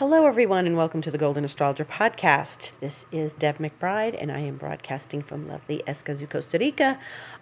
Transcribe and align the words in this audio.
Hello, 0.00 0.24
everyone, 0.24 0.66
and 0.66 0.78
welcome 0.78 1.02
to 1.02 1.10
the 1.10 1.18
Golden 1.18 1.44
Astrologer 1.44 1.84
Podcast. 1.84 2.80
This 2.80 3.04
is 3.12 3.34
Deb 3.34 3.58
McBride, 3.58 4.16
and 4.18 4.32
I 4.32 4.38
am 4.38 4.56
broadcasting 4.56 5.20
from 5.20 5.46
lovely 5.46 5.82
Escazú, 5.86 6.26
Costa 6.26 6.56
Rica 6.56 6.98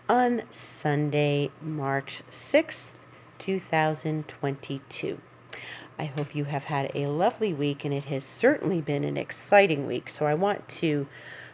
on 0.08 0.42
Sunday, 0.50 1.52
March 1.62 2.24
6th, 2.28 2.94
2022. 3.38 5.20
I 6.00 6.04
hope 6.06 6.34
you 6.34 6.46
have 6.46 6.64
had 6.64 6.90
a 6.96 7.06
lovely 7.06 7.54
week, 7.54 7.84
and 7.84 7.94
it 7.94 8.06
has 8.06 8.24
certainly 8.24 8.80
been 8.80 9.04
an 9.04 9.16
exciting 9.16 9.86
week. 9.86 10.08
So, 10.08 10.26
I 10.26 10.34
want 10.34 10.68
to 10.80 11.06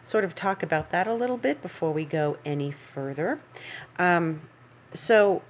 sort 0.03 0.25
of 0.25 0.33
talk 0.33 0.63
about 0.63 0.89
that 0.89 1.05
a 1.05 1.13
little 1.13 1.37
bit 1.37 1.61
before 1.61 1.93
we 1.93 2.03
go 2.03 2.39
any 2.43 2.71
further. 2.71 3.39
Um, 3.99 4.41
so, 4.91 5.43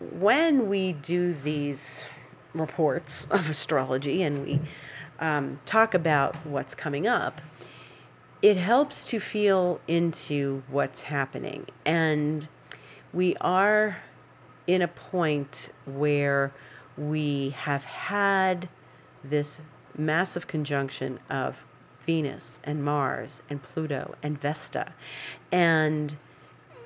when 0.00 0.66
we 0.66 0.94
do 0.94 1.34
these 1.34 2.06
reports 2.54 3.26
of 3.30 3.50
astrology 3.50 4.22
and 4.22 4.46
we 4.46 4.60
um, 5.20 5.58
talk 5.64 5.94
about 5.94 6.34
what's 6.46 6.74
coming 6.74 7.06
up, 7.06 7.40
it 8.42 8.56
helps 8.56 9.06
to 9.06 9.18
feel 9.20 9.80
into 9.88 10.62
what's 10.68 11.04
happening. 11.04 11.66
And 11.86 12.46
we 13.12 13.34
are 13.40 13.98
in 14.66 14.82
a 14.82 14.88
point 14.88 15.70
where 15.86 16.52
we 16.96 17.50
have 17.50 17.84
had 17.84 18.68
this 19.22 19.60
massive 19.96 20.46
conjunction 20.46 21.18
of 21.30 21.64
Venus 22.04 22.58
and 22.64 22.84
Mars 22.84 23.42
and 23.48 23.62
Pluto 23.62 24.14
and 24.22 24.38
Vesta. 24.38 24.92
And 25.50 26.16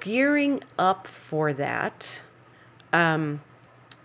gearing 0.01 0.61
up 0.79 1.07
for 1.07 1.53
that 1.53 2.23
um, 2.93 3.41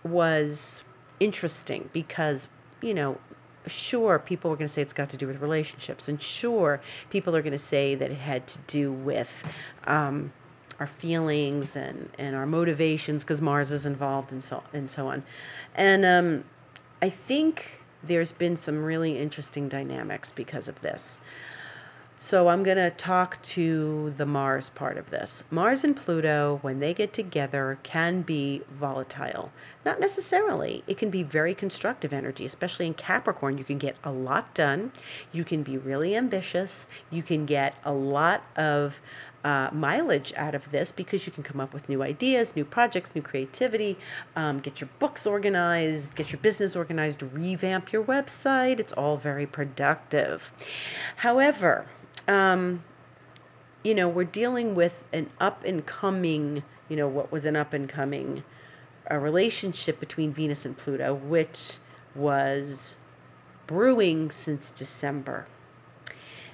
was 0.02 0.84
interesting 1.20 1.90
because, 1.92 2.48
you 2.82 2.94
know, 2.94 3.18
sure, 3.66 4.18
people 4.18 4.52
are 4.52 4.56
going 4.56 4.66
to 4.66 4.72
say 4.72 4.82
it's 4.82 4.92
got 4.92 5.10
to 5.10 5.16
do 5.16 5.26
with 5.26 5.40
relationships, 5.40 6.08
and 6.08 6.20
sure, 6.20 6.80
people 7.10 7.34
are 7.34 7.42
going 7.42 7.52
to 7.52 7.58
say 7.58 7.94
that 7.94 8.10
it 8.10 8.18
had 8.18 8.46
to 8.48 8.58
do 8.66 8.92
with 8.92 9.44
um, 9.86 10.32
our 10.78 10.86
feelings 10.86 11.76
and, 11.76 12.10
and 12.18 12.34
our 12.34 12.46
motivations 12.46 13.24
because 13.24 13.40
Mars 13.40 13.70
is 13.70 13.86
involved 13.86 14.32
and 14.32 14.42
so 14.42 14.62
and 14.72 14.90
so 14.90 15.08
on. 15.08 15.22
And 15.74 16.04
um, 16.04 16.44
I 17.00 17.08
think 17.08 17.82
there's 18.02 18.32
been 18.32 18.56
some 18.56 18.84
really 18.84 19.18
interesting 19.18 19.68
dynamics 19.68 20.32
because 20.32 20.68
of 20.68 20.80
this. 20.80 21.18
So 22.18 22.48
I'm 22.48 22.62
going 22.62 22.78
to 22.78 22.90
talk 22.90 23.42
to 23.42 24.10
the 24.10 24.24
Mars 24.24 24.70
part 24.70 24.96
of 24.96 25.10
this. 25.10 25.44
Mars 25.50 25.84
and 25.84 25.94
Pluto, 25.94 26.58
when 26.62 26.78
they 26.78 26.94
get 26.94 27.12
together, 27.12 27.78
can 27.82 28.22
be 28.22 28.62
volatile. 28.70 29.52
Not 29.84 30.00
necessarily. 30.00 30.84
It 30.86 30.96
can 30.96 31.10
be 31.10 31.22
very 31.22 31.54
constructive 31.54 32.12
energy, 32.12 32.44
especially 32.44 32.86
in 32.86 32.94
Capricorn. 32.94 33.58
You 33.58 33.64
can 33.64 33.78
get 33.78 33.96
a 34.02 34.10
lot 34.10 34.54
done. 34.54 34.92
You 35.32 35.44
can 35.44 35.62
be 35.62 35.76
really 35.76 36.16
ambitious. 36.16 36.86
You 37.10 37.22
can 37.22 37.44
get 37.44 37.74
a 37.84 37.92
lot 37.92 38.44
of 38.56 39.00
uh, 39.44 39.68
mileage 39.72 40.32
out 40.36 40.54
of 40.54 40.70
this 40.70 40.90
because 40.90 41.26
you 41.26 41.32
can 41.32 41.42
come 41.42 41.60
up 41.60 41.74
with 41.74 41.88
new 41.88 42.02
ideas, 42.02 42.56
new 42.56 42.64
projects, 42.64 43.14
new 43.14 43.20
creativity, 43.20 43.98
um, 44.34 44.58
get 44.58 44.80
your 44.80 44.88
books 44.98 45.26
organized, 45.26 46.16
get 46.16 46.32
your 46.32 46.40
business 46.40 46.74
organized, 46.74 47.22
revamp 47.22 47.92
your 47.92 48.02
website. 48.02 48.80
It's 48.80 48.94
all 48.94 49.18
very 49.18 49.46
productive. 49.46 50.52
However, 51.16 51.86
um, 52.28 52.84
you 53.82 53.94
know, 53.94 54.08
we're 54.08 54.24
dealing 54.24 54.74
with 54.74 55.04
an 55.12 55.30
up 55.40 55.64
and 55.64 55.84
coming, 55.84 56.62
you 56.88 56.96
know, 56.96 57.08
what 57.08 57.30
was 57.30 57.46
an 57.46 57.56
up 57.56 57.72
and 57.72 57.88
coming 57.88 58.44
a 59.06 59.18
relationship 59.18 60.00
between 60.00 60.32
Venus 60.32 60.64
and 60.64 60.76
Pluto, 60.76 61.14
which 61.14 61.78
was 62.14 62.96
brewing 63.66 64.30
since 64.30 64.70
December. 64.70 65.46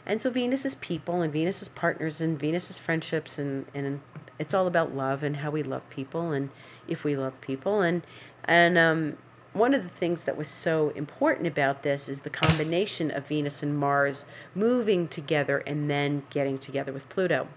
And 0.07 0.21
so 0.21 0.31
Venus 0.31 0.65
is 0.65 0.75
people 0.77 1.23
and 1.23 1.33
Venus 1.33 1.63
is 1.63 1.69
partners 1.69 2.21
and 2.21 2.39
Venus 2.39 2.71
is 2.71 2.79
friendships 2.79 3.39
and, 3.39 3.67
and 3.75 4.01
it's 4.39 4.55
all 4.55 4.67
about 4.67 4.95
love 4.95 5.23
and 5.23 5.37
how 5.37 5.51
we 5.51 5.63
love 5.63 5.89
people 5.91 6.33
and 6.33 6.51
if 6.89 7.05
we 7.05 7.15
love 7.15 7.41
people 7.41 7.83
and 7.83 8.03
and 8.45 8.79
um 8.79 9.19
one 9.53 9.75
of 9.75 9.83
the 9.83 9.89
things 9.89 10.25
that 10.25 10.37
was 10.37 10.49
so 10.49 10.91
important 10.91 11.47
about 11.47 11.83
this 11.83 12.09
is 12.09 12.21
the 12.21 12.31
combination 12.31 13.11
of 13.11 13.27
Venus 13.27 13.63
and 13.63 13.77
Mars 13.77 14.25
moving 14.55 15.09
together 15.09 15.59
and 15.67 15.91
then 15.91 16.23
getting 16.31 16.57
together 16.57 16.93
with 16.93 17.09
Pluto. 17.09 17.49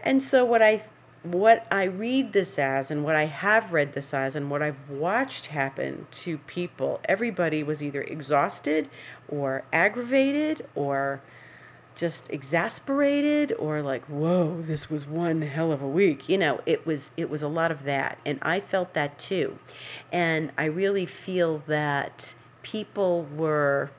And 0.00 0.22
so 0.22 0.44
what 0.44 0.62
I 0.62 0.84
what 1.24 1.66
I 1.70 1.84
read 1.84 2.34
this 2.34 2.58
as 2.58 2.90
and 2.90 3.02
what 3.02 3.16
I 3.16 3.24
have 3.24 3.72
read 3.72 3.94
this 3.94 4.12
as 4.12 4.36
and 4.36 4.50
what 4.50 4.60
I've 4.60 4.90
watched 4.90 5.46
happen 5.46 6.06
to 6.10 6.36
people, 6.36 7.00
everybody 7.06 7.62
was 7.62 7.82
either 7.82 8.02
exhausted 8.02 8.90
or 9.26 9.64
aggravated 9.72 10.66
or 10.74 11.22
just 11.94 12.30
exasperated 12.30 13.52
or 13.58 13.80
like 13.82 14.04
whoa 14.06 14.60
this 14.60 14.90
was 14.90 15.06
one 15.06 15.42
hell 15.42 15.72
of 15.72 15.82
a 15.82 15.88
week. 15.88 16.28
You 16.28 16.38
know 16.38 16.60
it 16.66 16.86
was 16.86 17.10
it 17.16 17.30
was 17.30 17.42
a 17.42 17.48
lot 17.48 17.70
of 17.70 17.84
that. 17.84 18.18
And 18.24 18.38
i 18.42 18.60
felt 18.60 18.94
that 18.94 19.18
too. 19.18 19.58
And 20.12 20.52
i 20.58 20.64
really 20.64 21.06
feel 21.06 21.58
that 21.66 22.34
people 22.62 23.24
were 23.24 23.90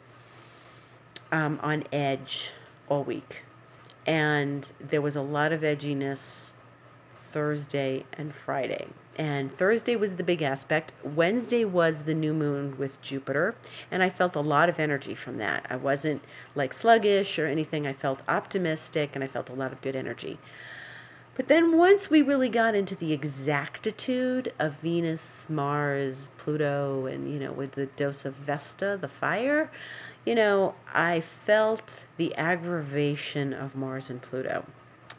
um, 1.32 1.60
on 1.64 1.84
edge 1.92 2.52
all 2.90 3.04
week. 3.04 3.44
And 4.06 4.72
there 4.80 5.02
was 5.02 5.16
a 5.16 5.22
lot 5.22 5.52
of 5.52 5.62
edginess 5.62 6.52
thursday 7.36 8.06
and 8.14 8.34
friday 8.34 8.88
and 9.18 9.50
Thursday 9.50 9.96
was 9.96 10.16
the 10.16 10.24
big 10.24 10.42
aspect. 10.42 10.92
Wednesday 11.02 11.64
was 11.64 12.04
the 12.04 12.14
new 12.14 12.34
moon 12.34 12.78
with 12.78 13.02
Jupiter, 13.02 13.56
and 13.90 14.04
I 14.04 14.10
felt 14.10 14.36
a 14.36 14.42
lot 14.42 14.68
of 14.68 14.80
energy 14.80 15.16
from 15.16 15.38
that. 15.38 15.66
I 15.70 15.78
wasn't 15.78 16.22
like 16.54 16.74
sluggish 16.74 17.40
or 17.40 17.48
anything. 17.48 17.88
I 17.88 17.94
felt 17.94 18.22
optimistic 18.28 19.16
and 19.16 19.24
I 19.24 19.28
felt 19.28 19.50
a 19.50 19.54
lot 19.54 19.72
of 19.72 19.82
good 19.82 19.96
energy. 19.96 20.38
But 21.36 21.48
then 21.48 21.78
once 21.78 22.10
we 22.10 22.22
really 22.22 22.50
got 22.50 22.76
into 22.76 22.96
the 22.96 23.14
exactitude 23.14 24.54
of 24.60 24.80
Venus, 24.80 25.50
Mars, 25.50 26.32
Pluto, 26.38 27.06
and, 27.06 27.30
you 27.32 27.40
know, 27.40 27.52
with 27.52 27.74
the 27.74 27.88
dose 27.88 28.26
of 28.26 28.36
Vesta, 28.36 28.98
the 29.00 29.10
fire, 29.10 29.70
you 30.26 30.34
know, 30.34 30.76
I 30.94 31.20
felt 31.20 32.06
the 32.18 32.34
aggravation 32.36 33.54
of 33.54 33.76
Mars 33.76 34.10
and 34.10 34.22
Pluto. 34.22 34.66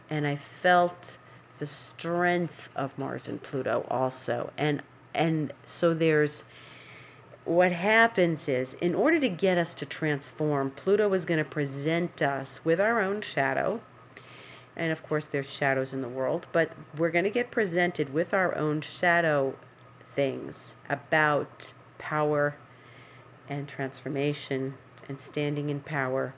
And 0.08 0.26
I 0.26 0.36
felt 0.36 1.18
the 1.58 1.66
strength 1.66 2.68
of 2.76 2.98
Mars 2.98 3.28
and 3.28 3.42
Pluto 3.42 3.86
also. 3.90 4.52
And 4.56 4.82
and 5.14 5.52
so 5.64 5.94
there's 5.94 6.44
what 7.44 7.72
happens 7.72 8.48
is 8.48 8.74
in 8.74 8.94
order 8.94 9.20
to 9.20 9.28
get 9.28 9.56
us 9.56 9.72
to 9.74 9.86
transform, 9.86 10.70
Pluto 10.72 11.12
is 11.12 11.24
going 11.24 11.38
to 11.38 11.48
present 11.48 12.20
us 12.20 12.64
with 12.64 12.80
our 12.80 13.00
own 13.00 13.20
shadow. 13.20 13.80
And 14.74 14.92
of 14.92 15.02
course 15.02 15.26
there's 15.26 15.50
shadows 15.50 15.92
in 15.92 16.02
the 16.02 16.08
world, 16.08 16.48
but 16.52 16.72
we're 16.96 17.10
going 17.10 17.24
to 17.24 17.30
get 17.30 17.50
presented 17.50 18.12
with 18.12 18.34
our 18.34 18.54
own 18.56 18.80
shadow 18.80 19.54
things 20.06 20.76
about 20.88 21.72
power 21.98 22.56
and 23.48 23.68
transformation 23.68 24.74
and 25.08 25.20
standing 25.20 25.70
in 25.70 25.80
power 25.80 26.34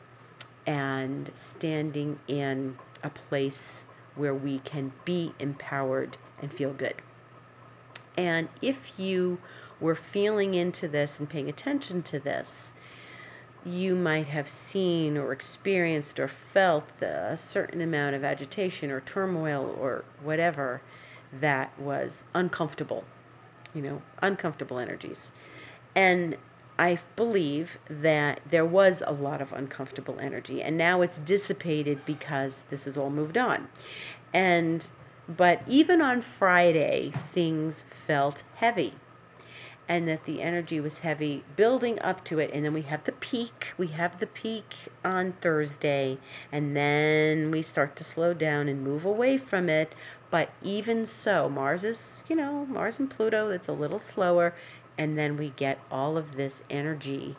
and 0.66 1.30
standing 1.34 2.18
in 2.28 2.76
a 3.02 3.08
place 3.08 3.84
where 4.18 4.34
we 4.34 4.58
can 4.58 4.92
be 5.04 5.32
empowered 5.38 6.18
and 6.40 6.52
feel 6.52 6.72
good. 6.72 6.94
And 8.16 8.48
if 8.60 8.98
you 8.98 9.38
were 9.80 9.94
feeling 9.94 10.54
into 10.54 10.88
this 10.88 11.20
and 11.20 11.30
paying 11.30 11.48
attention 11.48 12.02
to 12.02 12.18
this, 12.18 12.72
you 13.64 13.94
might 13.94 14.28
have 14.28 14.48
seen 14.48 15.16
or 15.16 15.32
experienced 15.32 16.18
or 16.18 16.28
felt 16.28 17.02
a 17.02 17.36
certain 17.36 17.80
amount 17.80 18.16
of 18.16 18.24
agitation 18.24 18.90
or 18.90 19.00
turmoil 19.00 19.76
or 19.78 20.04
whatever 20.22 20.80
that 21.32 21.78
was 21.78 22.24
uncomfortable, 22.34 23.04
you 23.74 23.82
know, 23.82 24.02
uncomfortable 24.22 24.78
energies. 24.78 25.32
And 25.94 26.36
I 26.78 27.00
believe 27.16 27.78
that 27.90 28.40
there 28.48 28.64
was 28.64 29.02
a 29.06 29.12
lot 29.12 29.42
of 29.42 29.52
uncomfortable 29.52 30.18
energy, 30.20 30.62
and 30.62 30.78
now 30.78 31.02
it's 31.02 31.18
dissipated 31.18 32.04
because 32.04 32.64
this 32.70 32.84
has 32.84 32.96
all 32.96 33.10
moved 33.10 33.36
on. 33.36 33.68
And 34.32 34.88
but 35.28 35.62
even 35.66 36.00
on 36.00 36.22
Friday, 36.22 37.10
things 37.10 37.84
felt 37.90 38.44
heavy, 38.54 38.94
and 39.88 40.06
that 40.06 40.24
the 40.24 40.40
energy 40.40 40.80
was 40.80 41.00
heavy 41.00 41.44
building 41.56 41.98
up 42.00 42.24
to 42.24 42.38
it. 42.38 42.50
And 42.52 42.64
then 42.64 42.74
we 42.74 42.82
have 42.82 43.04
the 43.04 43.12
peak. 43.12 43.72
We 43.76 43.88
have 43.88 44.20
the 44.20 44.26
peak 44.26 44.74
on 45.04 45.32
Thursday, 45.40 46.18
and 46.52 46.76
then 46.76 47.50
we 47.50 47.62
start 47.62 47.96
to 47.96 48.04
slow 48.04 48.34
down 48.34 48.68
and 48.68 48.82
move 48.82 49.04
away 49.04 49.36
from 49.36 49.68
it. 49.68 49.94
But 50.30 50.50
even 50.62 51.06
so, 51.06 51.48
Mars 51.48 51.84
is, 51.84 52.22
you 52.28 52.36
know, 52.36 52.66
Mars 52.66 52.98
and 52.98 53.10
Pluto, 53.10 53.48
it's 53.50 53.68
a 53.68 53.72
little 53.72 53.98
slower 53.98 54.54
and 54.98 55.16
then 55.16 55.36
we 55.36 55.50
get 55.50 55.78
all 55.90 56.18
of 56.18 56.36
this 56.36 56.62
energy 56.68 57.36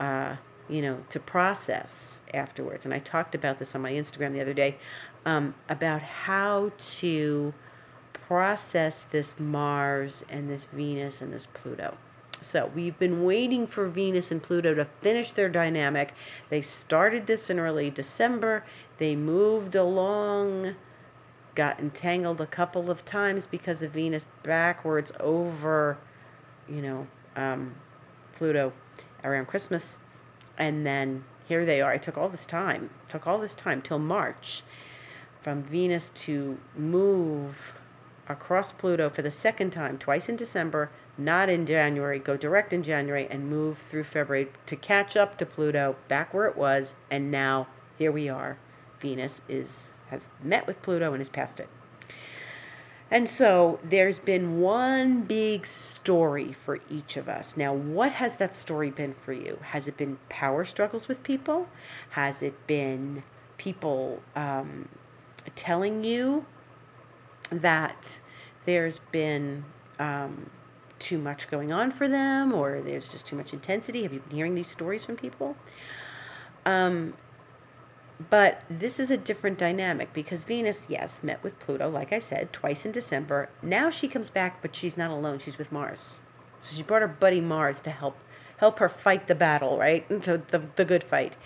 uh, 0.00 0.36
you 0.68 0.80
know 0.80 1.04
to 1.10 1.20
process 1.20 2.20
afterwards 2.32 2.84
and 2.84 2.94
i 2.94 2.98
talked 2.98 3.34
about 3.34 3.58
this 3.58 3.74
on 3.74 3.82
my 3.82 3.92
instagram 3.92 4.32
the 4.32 4.40
other 4.40 4.54
day 4.54 4.78
um, 5.26 5.54
about 5.68 6.02
how 6.02 6.72
to 6.78 7.52
process 8.12 9.04
this 9.04 9.38
mars 9.38 10.24
and 10.30 10.48
this 10.48 10.64
venus 10.66 11.20
and 11.20 11.32
this 11.32 11.46
pluto 11.46 11.98
So 12.42 12.70
we've 12.74 12.98
been 12.98 13.24
waiting 13.24 13.68
for 13.68 13.86
Venus 13.86 14.32
and 14.32 14.42
Pluto 14.42 14.74
to 14.74 14.84
finish 14.84 15.30
their 15.30 15.48
dynamic. 15.48 16.12
They 16.48 16.60
started 16.60 17.26
this 17.26 17.48
in 17.48 17.60
early 17.60 17.88
December. 17.88 18.64
They 18.98 19.14
moved 19.14 19.76
along, 19.76 20.74
got 21.54 21.78
entangled 21.78 22.40
a 22.40 22.46
couple 22.46 22.90
of 22.90 23.04
times 23.04 23.46
because 23.46 23.82
of 23.82 23.92
Venus 23.92 24.26
backwards 24.42 25.12
over, 25.20 25.98
you 26.68 26.82
know, 26.82 27.06
um, 27.36 27.74
Pluto 28.36 28.72
around 29.24 29.46
Christmas. 29.46 29.98
And 30.58 30.86
then 30.86 31.24
here 31.48 31.64
they 31.64 31.80
are. 31.80 31.94
It 31.94 32.02
took 32.02 32.18
all 32.18 32.28
this 32.28 32.46
time, 32.46 32.90
took 33.08 33.26
all 33.26 33.38
this 33.38 33.54
time 33.54 33.82
till 33.82 33.98
March 33.98 34.62
from 35.40 35.62
Venus 35.62 36.10
to 36.10 36.58
move 36.76 37.80
across 38.28 38.70
Pluto 38.72 39.10
for 39.10 39.22
the 39.22 39.30
second 39.30 39.70
time, 39.70 39.98
twice 39.98 40.28
in 40.28 40.36
December, 40.36 40.90
not 41.18 41.48
in 41.48 41.66
January, 41.66 42.18
go 42.18 42.36
direct 42.36 42.72
in 42.72 42.82
January 42.82 43.26
and 43.28 43.50
move 43.50 43.78
through 43.78 44.04
February 44.04 44.48
to 44.66 44.76
catch 44.76 45.16
up 45.16 45.36
to 45.38 45.46
Pluto 45.46 45.96
back 46.08 46.32
where 46.32 46.46
it 46.46 46.56
was. 46.56 46.94
And 47.10 47.30
now 47.30 47.66
here 47.98 48.12
we 48.12 48.28
are. 48.28 48.56
Venus 49.00 49.42
is 49.48 49.98
has 50.10 50.30
met 50.42 50.66
with 50.66 50.80
Pluto 50.80 51.12
and 51.12 51.20
has 51.20 51.28
passed 51.28 51.58
it. 51.58 51.68
And 53.12 53.28
so 53.28 53.78
there's 53.84 54.18
been 54.18 54.58
one 54.58 55.20
big 55.24 55.66
story 55.66 56.54
for 56.54 56.80
each 56.88 57.18
of 57.18 57.28
us. 57.28 57.58
Now, 57.58 57.74
what 57.74 58.12
has 58.12 58.38
that 58.38 58.54
story 58.54 58.90
been 58.90 59.12
for 59.12 59.34
you? 59.34 59.58
Has 59.64 59.86
it 59.86 59.98
been 59.98 60.16
power 60.30 60.64
struggles 60.64 61.08
with 61.08 61.22
people? 61.22 61.68
Has 62.12 62.42
it 62.42 62.66
been 62.66 63.22
people 63.58 64.22
um, 64.34 64.88
telling 65.54 66.04
you 66.04 66.46
that 67.50 68.18
there's 68.64 69.00
been 69.00 69.66
um, 69.98 70.48
too 70.98 71.18
much 71.18 71.50
going 71.50 71.70
on 71.70 71.90
for 71.90 72.08
them 72.08 72.54
or 72.54 72.80
there's 72.80 73.12
just 73.12 73.26
too 73.26 73.36
much 73.36 73.52
intensity? 73.52 74.04
Have 74.04 74.14
you 74.14 74.20
been 74.20 74.36
hearing 74.36 74.54
these 74.54 74.68
stories 74.68 75.04
from 75.04 75.16
people? 75.16 75.54
Um, 76.64 77.12
but 78.30 78.62
this 78.68 79.00
is 79.00 79.10
a 79.10 79.16
different 79.16 79.58
dynamic 79.58 80.12
because 80.12 80.44
Venus, 80.44 80.86
yes, 80.88 81.22
met 81.22 81.42
with 81.42 81.58
Pluto, 81.58 81.88
like 81.88 82.12
I 82.12 82.18
said, 82.18 82.52
twice 82.52 82.84
in 82.84 82.92
December. 82.92 83.48
Now 83.62 83.90
she 83.90 84.08
comes 84.08 84.28
back, 84.28 84.60
but 84.60 84.76
she's 84.76 84.96
not 84.96 85.10
alone. 85.10 85.38
She's 85.38 85.58
with 85.58 85.72
Mars. 85.72 86.20
So 86.60 86.76
she 86.76 86.82
brought 86.82 87.02
her 87.02 87.08
buddy 87.08 87.40
Mars 87.40 87.80
to 87.82 87.90
help 87.90 88.18
help 88.58 88.78
her 88.78 88.88
fight 88.88 89.26
the 89.26 89.34
battle, 89.34 89.78
right? 89.78 90.06
So 90.22 90.36
the, 90.36 90.68
the 90.76 90.84
good 90.84 91.02
fight 91.02 91.36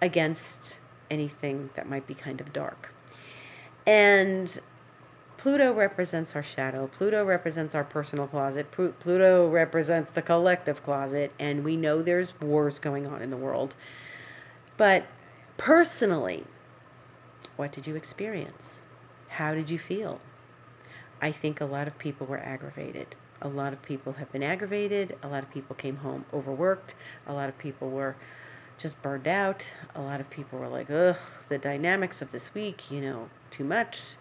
against 0.00 0.78
anything 1.10 1.70
that 1.74 1.88
might 1.88 2.06
be 2.06 2.14
kind 2.14 2.40
of 2.40 2.52
dark. 2.52 2.92
And 3.86 4.60
Pluto 5.36 5.72
represents 5.72 6.36
our 6.36 6.42
shadow. 6.42 6.86
Pluto 6.86 7.24
represents 7.24 7.74
our 7.74 7.82
personal 7.82 8.26
closet. 8.26 8.70
Pluto 8.70 9.48
represents 9.48 10.10
the 10.10 10.22
collective 10.22 10.82
closet. 10.82 11.32
And 11.38 11.64
we 11.64 11.76
know 11.76 12.02
there's 12.02 12.38
wars 12.40 12.78
going 12.78 13.06
on 13.06 13.22
in 13.22 13.30
the 13.30 13.36
world. 13.36 13.74
But 14.76 15.06
personally, 15.60 16.44
what 17.56 17.70
did 17.70 17.86
you 17.86 17.94
experience? 17.94 18.86
How 19.28 19.54
did 19.54 19.68
you 19.68 19.78
feel? 19.78 20.18
I 21.20 21.32
think 21.32 21.60
a 21.60 21.66
lot 21.66 21.86
of 21.86 21.98
people 21.98 22.26
were 22.26 22.38
aggravated. 22.38 23.14
A 23.42 23.48
lot 23.48 23.74
of 23.74 23.82
people 23.82 24.14
have 24.14 24.32
been 24.32 24.42
aggravated. 24.42 25.18
A 25.22 25.28
lot 25.28 25.42
of 25.42 25.50
people 25.50 25.76
came 25.76 25.96
home 25.96 26.24
overworked. 26.32 26.94
A 27.26 27.34
lot 27.34 27.50
of 27.50 27.58
people 27.58 27.90
were 27.90 28.16
just 28.78 29.02
burned 29.02 29.28
out. 29.28 29.70
A 29.94 30.00
lot 30.00 30.18
of 30.18 30.30
people 30.30 30.58
were 30.58 30.66
like, 30.66 30.90
ugh, 30.90 31.18
the 31.50 31.58
dynamics 31.58 32.22
of 32.22 32.32
this 32.32 32.54
week, 32.54 32.90
you 32.90 33.02
know, 33.02 33.28
too 33.50 33.64
much. 33.64 34.14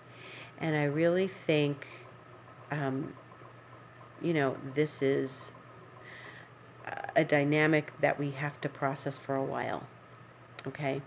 And 0.57 0.75
I 0.75 0.83
really 0.83 1.29
think, 1.29 1.87
um, 2.69 3.13
you 4.21 4.33
know, 4.33 4.57
this 4.73 5.01
is 5.01 5.53
a 7.15 7.23
dynamic 7.23 7.93
that 8.01 8.19
we 8.19 8.31
have 8.31 8.59
to 8.59 8.67
process 8.67 9.17
for 9.17 9.35
a 9.35 9.43
while. 9.43 9.87
Okay. 10.67 11.01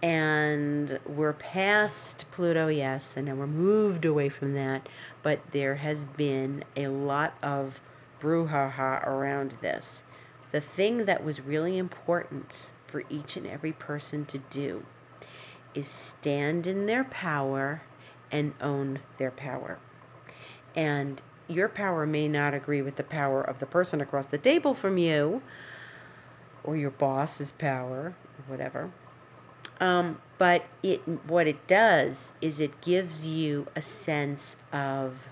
And 0.00 1.00
we're 1.06 1.32
past 1.32 2.30
Pluto, 2.30 2.68
yes, 2.68 3.16
and 3.16 3.26
now 3.26 3.34
we're 3.34 3.48
moved 3.48 4.04
away 4.04 4.28
from 4.28 4.54
that. 4.54 4.88
But 5.22 5.40
there 5.50 5.76
has 5.76 6.04
been 6.04 6.64
a 6.76 6.88
lot 6.88 7.34
of 7.42 7.80
brouhaha 8.20 9.04
around 9.06 9.52
this. 9.60 10.04
The 10.52 10.60
thing 10.60 11.04
that 11.04 11.24
was 11.24 11.40
really 11.40 11.76
important 11.76 12.72
for 12.86 13.02
each 13.10 13.36
and 13.36 13.46
every 13.46 13.72
person 13.72 14.24
to 14.26 14.38
do 14.38 14.84
is 15.74 15.88
stand 15.88 16.66
in 16.66 16.86
their 16.86 17.04
power 17.04 17.82
and 18.30 18.54
own 18.60 19.00
their 19.18 19.30
power. 19.30 19.78
And 20.74 21.20
your 21.48 21.68
power 21.68 22.06
may 22.06 22.28
not 22.28 22.54
agree 22.54 22.82
with 22.82 22.96
the 22.96 23.02
power 23.02 23.42
of 23.42 23.58
the 23.58 23.66
person 23.66 24.00
across 24.00 24.26
the 24.26 24.38
table 24.38 24.74
from 24.74 24.98
you 24.98 25.42
or 26.62 26.76
your 26.76 26.90
boss's 26.90 27.52
power, 27.52 28.14
whatever. 28.48 28.90
Um, 29.80 30.20
but 30.38 30.64
it 30.82 31.00
what 31.26 31.46
it 31.46 31.66
does 31.66 32.32
is 32.40 32.58
it 32.58 32.80
gives 32.80 33.26
you 33.26 33.66
a 33.76 33.82
sense 33.82 34.56
of 34.72 35.28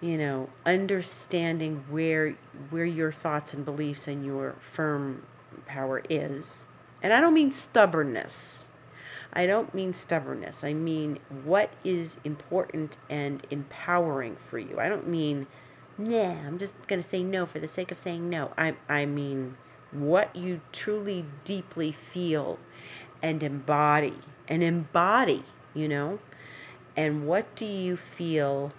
you 0.00 0.18
know 0.18 0.50
understanding 0.66 1.84
where 1.88 2.36
where 2.70 2.84
your 2.84 3.12
thoughts 3.12 3.54
and 3.54 3.64
beliefs 3.64 4.06
and 4.06 4.24
your 4.24 4.56
firm 4.60 5.24
power 5.66 6.02
is. 6.08 6.66
And 7.02 7.12
I 7.12 7.20
don't 7.20 7.34
mean 7.34 7.50
stubbornness. 7.50 8.68
I 9.32 9.46
don't 9.46 9.74
mean 9.74 9.92
stubbornness. 9.92 10.62
I 10.62 10.72
mean 10.72 11.18
what 11.44 11.72
is 11.82 12.18
important 12.24 12.98
and 13.10 13.46
empowering 13.50 14.36
for 14.36 14.58
you. 14.58 14.78
I 14.78 14.88
don't 14.88 15.08
mean, 15.08 15.46
nah, 15.98 16.46
I'm 16.46 16.56
just 16.56 16.74
going 16.86 17.02
to 17.02 17.08
say 17.08 17.22
no 17.22 17.44
for 17.44 17.58
the 17.58 17.68
sake 17.68 17.90
of 17.90 17.98
saying 17.98 18.30
no. 18.30 18.52
I, 18.56 18.76
I 18.88 19.06
mean 19.06 19.56
what 19.94 20.34
you 20.34 20.60
truly 20.72 21.26
deeply 21.44 21.92
feel 21.92 22.58
and 23.22 23.42
embody. 23.42 24.14
And 24.48 24.62
embody, 24.62 25.44
you 25.72 25.88
know? 25.88 26.18
And 26.96 27.26
what 27.26 27.54
do 27.56 27.66
you 27.66 27.96
feel 27.96 28.72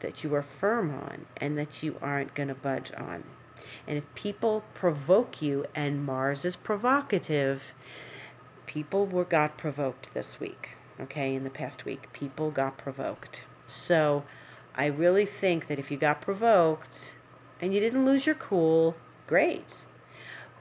that 0.00 0.24
you 0.24 0.34
are 0.34 0.42
firm 0.42 0.90
on 0.90 1.26
and 1.36 1.58
that 1.58 1.82
you 1.82 1.96
aren't 2.00 2.34
going 2.34 2.48
to 2.48 2.54
budge 2.54 2.90
on? 2.96 3.24
And 3.86 3.98
if 3.98 4.12
people 4.14 4.64
provoke 4.74 5.40
you, 5.40 5.66
and 5.74 6.04
Mars 6.04 6.44
is 6.44 6.56
provocative, 6.56 7.72
people 8.66 9.06
were 9.06 9.24
got 9.24 9.56
provoked 9.56 10.14
this 10.14 10.40
week. 10.40 10.76
Okay, 11.00 11.34
in 11.34 11.44
the 11.44 11.50
past 11.50 11.84
week, 11.84 12.12
people 12.12 12.50
got 12.50 12.76
provoked. 12.76 13.46
So 13.66 14.24
I 14.74 14.86
really 14.86 15.26
think 15.26 15.66
that 15.66 15.78
if 15.78 15.90
you 15.90 15.96
got 15.96 16.20
provoked 16.20 17.16
and 17.60 17.74
you 17.74 17.80
didn't 17.80 18.04
lose 18.04 18.26
your 18.26 18.34
cool, 18.34 18.96
great. 19.26 19.86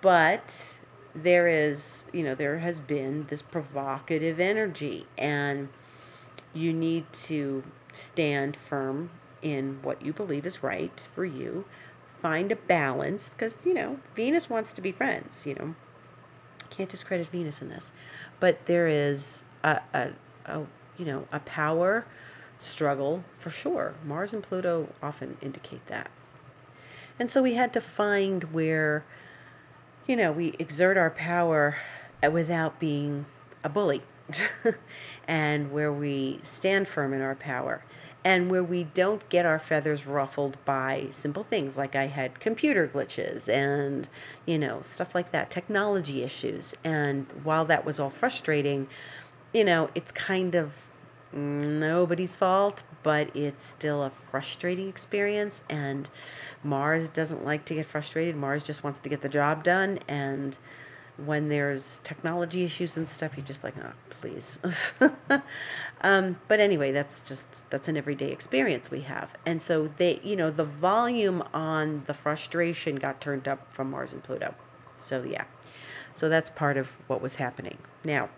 But 0.01 0.77
there 1.13 1.47
is, 1.47 2.05
you 2.11 2.23
know, 2.23 2.35
there 2.35 2.59
has 2.59 2.81
been 2.81 3.25
this 3.27 3.41
provocative 3.41 4.39
energy, 4.39 5.05
and 5.17 5.69
you 6.53 6.73
need 6.73 7.11
to 7.13 7.63
stand 7.93 8.55
firm 8.55 9.11
in 9.41 9.79
what 9.81 10.01
you 10.01 10.13
believe 10.13 10.45
is 10.45 10.63
right 10.63 11.07
for 11.13 11.25
you 11.25 11.65
find 12.21 12.51
a 12.51 12.55
balance 12.55 13.29
because 13.29 13.57
you 13.65 13.73
know 13.73 13.99
Venus 14.15 14.49
wants 14.49 14.71
to 14.73 14.81
be 14.81 14.91
friends. 14.91 15.47
You 15.47 15.55
know, 15.55 15.75
can't 16.69 16.89
discredit 16.89 17.27
Venus 17.27 17.61
in 17.61 17.69
this, 17.69 17.91
but 18.39 18.65
there 18.67 18.87
is 18.87 19.43
a, 19.63 19.81
a, 19.93 20.09
a 20.45 20.59
you 20.97 21.05
know 21.05 21.27
a 21.31 21.39
power 21.39 22.05
struggle 22.57 23.23
for 23.39 23.49
sure. 23.49 23.95
Mars 24.05 24.33
and 24.33 24.43
Pluto 24.43 24.89
often 25.01 25.37
indicate 25.41 25.85
that, 25.87 26.11
and 27.19 27.29
so 27.29 27.41
we 27.41 27.55
had 27.55 27.73
to 27.73 27.81
find 27.81 28.45
where 28.53 29.03
you 30.07 30.15
know 30.15 30.31
we 30.31 30.53
exert 30.59 30.97
our 30.97 31.09
power 31.09 31.77
uh, 32.25 32.29
without 32.31 32.79
being 32.79 33.25
a 33.63 33.69
bully. 33.69 34.03
and 35.27 35.71
where 35.71 35.91
we 35.91 36.39
stand 36.41 36.87
firm 36.87 37.13
in 37.13 37.21
our 37.21 37.35
power 37.35 37.83
and 38.23 38.51
where 38.51 38.63
we 38.63 38.83
don't 38.83 39.27
get 39.29 39.45
our 39.45 39.59
feathers 39.59 40.05
ruffled 40.05 40.63
by 40.63 41.07
simple 41.09 41.43
things 41.43 41.75
like 41.75 41.95
I 41.95 42.05
had 42.07 42.39
computer 42.39 42.87
glitches 42.87 43.49
and, 43.49 44.07
you 44.45 44.59
know, 44.59 44.81
stuff 44.81 45.15
like 45.15 45.31
that, 45.31 45.49
technology 45.49 46.21
issues. 46.21 46.75
And 46.83 47.25
while 47.43 47.65
that 47.65 47.83
was 47.83 47.99
all 47.99 48.11
frustrating, 48.11 48.87
you 49.53 49.63
know, 49.63 49.89
it's 49.95 50.11
kind 50.11 50.53
of 50.53 50.73
nobody's 51.33 52.37
fault, 52.37 52.83
but 53.03 53.35
it's 53.35 53.65
still 53.65 54.03
a 54.03 54.09
frustrating 54.09 54.87
experience. 54.87 55.61
And 55.69 56.09
Mars 56.63 57.09
doesn't 57.09 57.43
like 57.43 57.65
to 57.65 57.75
get 57.75 57.85
frustrated, 57.85 58.35
Mars 58.35 58.63
just 58.63 58.83
wants 58.83 58.99
to 58.99 59.09
get 59.09 59.21
the 59.21 59.29
job 59.29 59.63
done. 59.63 59.99
And 60.07 60.57
when 61.17 61.49
there's 61.49 61.99
technology 62.03 62.63
issues 62.63 62.97
and 62.97 63.07
stuff, 63.07 63.35
you're 63.37 63.45
just 63.45 63.63
like, 63.63 63.75
oh, 63.83 63.93
please. 64.09 64.59
um, 66.01 66.37
but 66.47 66.59
anyway, 66.59 66.91
that's 66.91 67.27
just 67.27 67.69
that's 67.69 67.87
an 67.87 67.97
everyday 67.97 68.31
experience 68.31 68.89
we 68.91 69.01
have, 69.01 69.33
and 69.45 69.61
so 69.61 69.87
they, 69.87 70.19
you 70.23 70.35
know, 70.35 70.49
the 70.49 70.63
volume 70.63 71.43
on 71.53 72.03
the 72.05 72.13
frustration 72.13 72.95
got 72.95 73.21
turned 73.21 73.47
up 73.47 73.73
from 73.73 73.91
Mars 73.91 74.13
and 74.13 74.23
Pluto. 74.23 74.55
So 74.97 75.23
yeah, 75.23 75.45
so 76.13 76.29
that's 76.29 76.49
part 76.49 76.77
of 76.77 76.89
what 77.07 77.21
was 77.21 77.35
happening. 77.35 77.77
Now, 78.03 78.29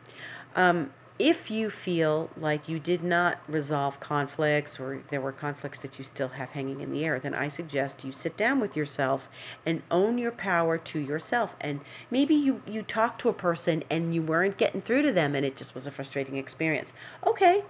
um, 0.55 0.91
if 1.19 1.51
you 1.51 1.69
feel 1.69 2.29
like 2.35 2.67
you 2.67 2.79
did 2.79 3.03
not 3.03 3.39
resolve 3.47 3.99
conflicts 3.99 4.79
or 4.79 5.03
there 5.09 5.21
were 5.21 5.31
conflicts 5.31 5.79
that 5.79 5.97
you 5.97 6.03
still 6.03 6.29
have 6.29 6.51
hanging 6.51 6.81
in 6.81 6.91
the 6.91 7.05
air, 7.05 7.19
then 7.19 7.35
I 7.35 7.49
suggest 7.49 8.03
you 8.03 8.11
sit 8.11 8.35
down 8.35 8.59
with 8.59 8.75
yourself 8.75 9.29
and 9.65 9.83
own 9.91 10.17
your 10.17 10.31
power 10.31 10.77
to 10.77 10.99
yourself. 10.99 11.55
And 11.61 11.81
maybe 12.09 12.33
you, 12.33 12.63
you 12.67 12.81
talked 12.81 13.21
to 13.21 13.29
a 13.29 13.33
person 13.33 13.83
and 13.91 14.13
you 14.13 14.21
weren't 14.23 14.57
getting 14.57 14.81
through 14.81 15.03
to 15.03 15.11
them 15.11 15.35
and 15.35 15.45
it 15.45 15.55
just 15.55 15.75
was 15.75 15.85
a 15.85 15.91
frustrating 15.91 16.37
experience. 16.37 16.93
Okay, 17.25 17.63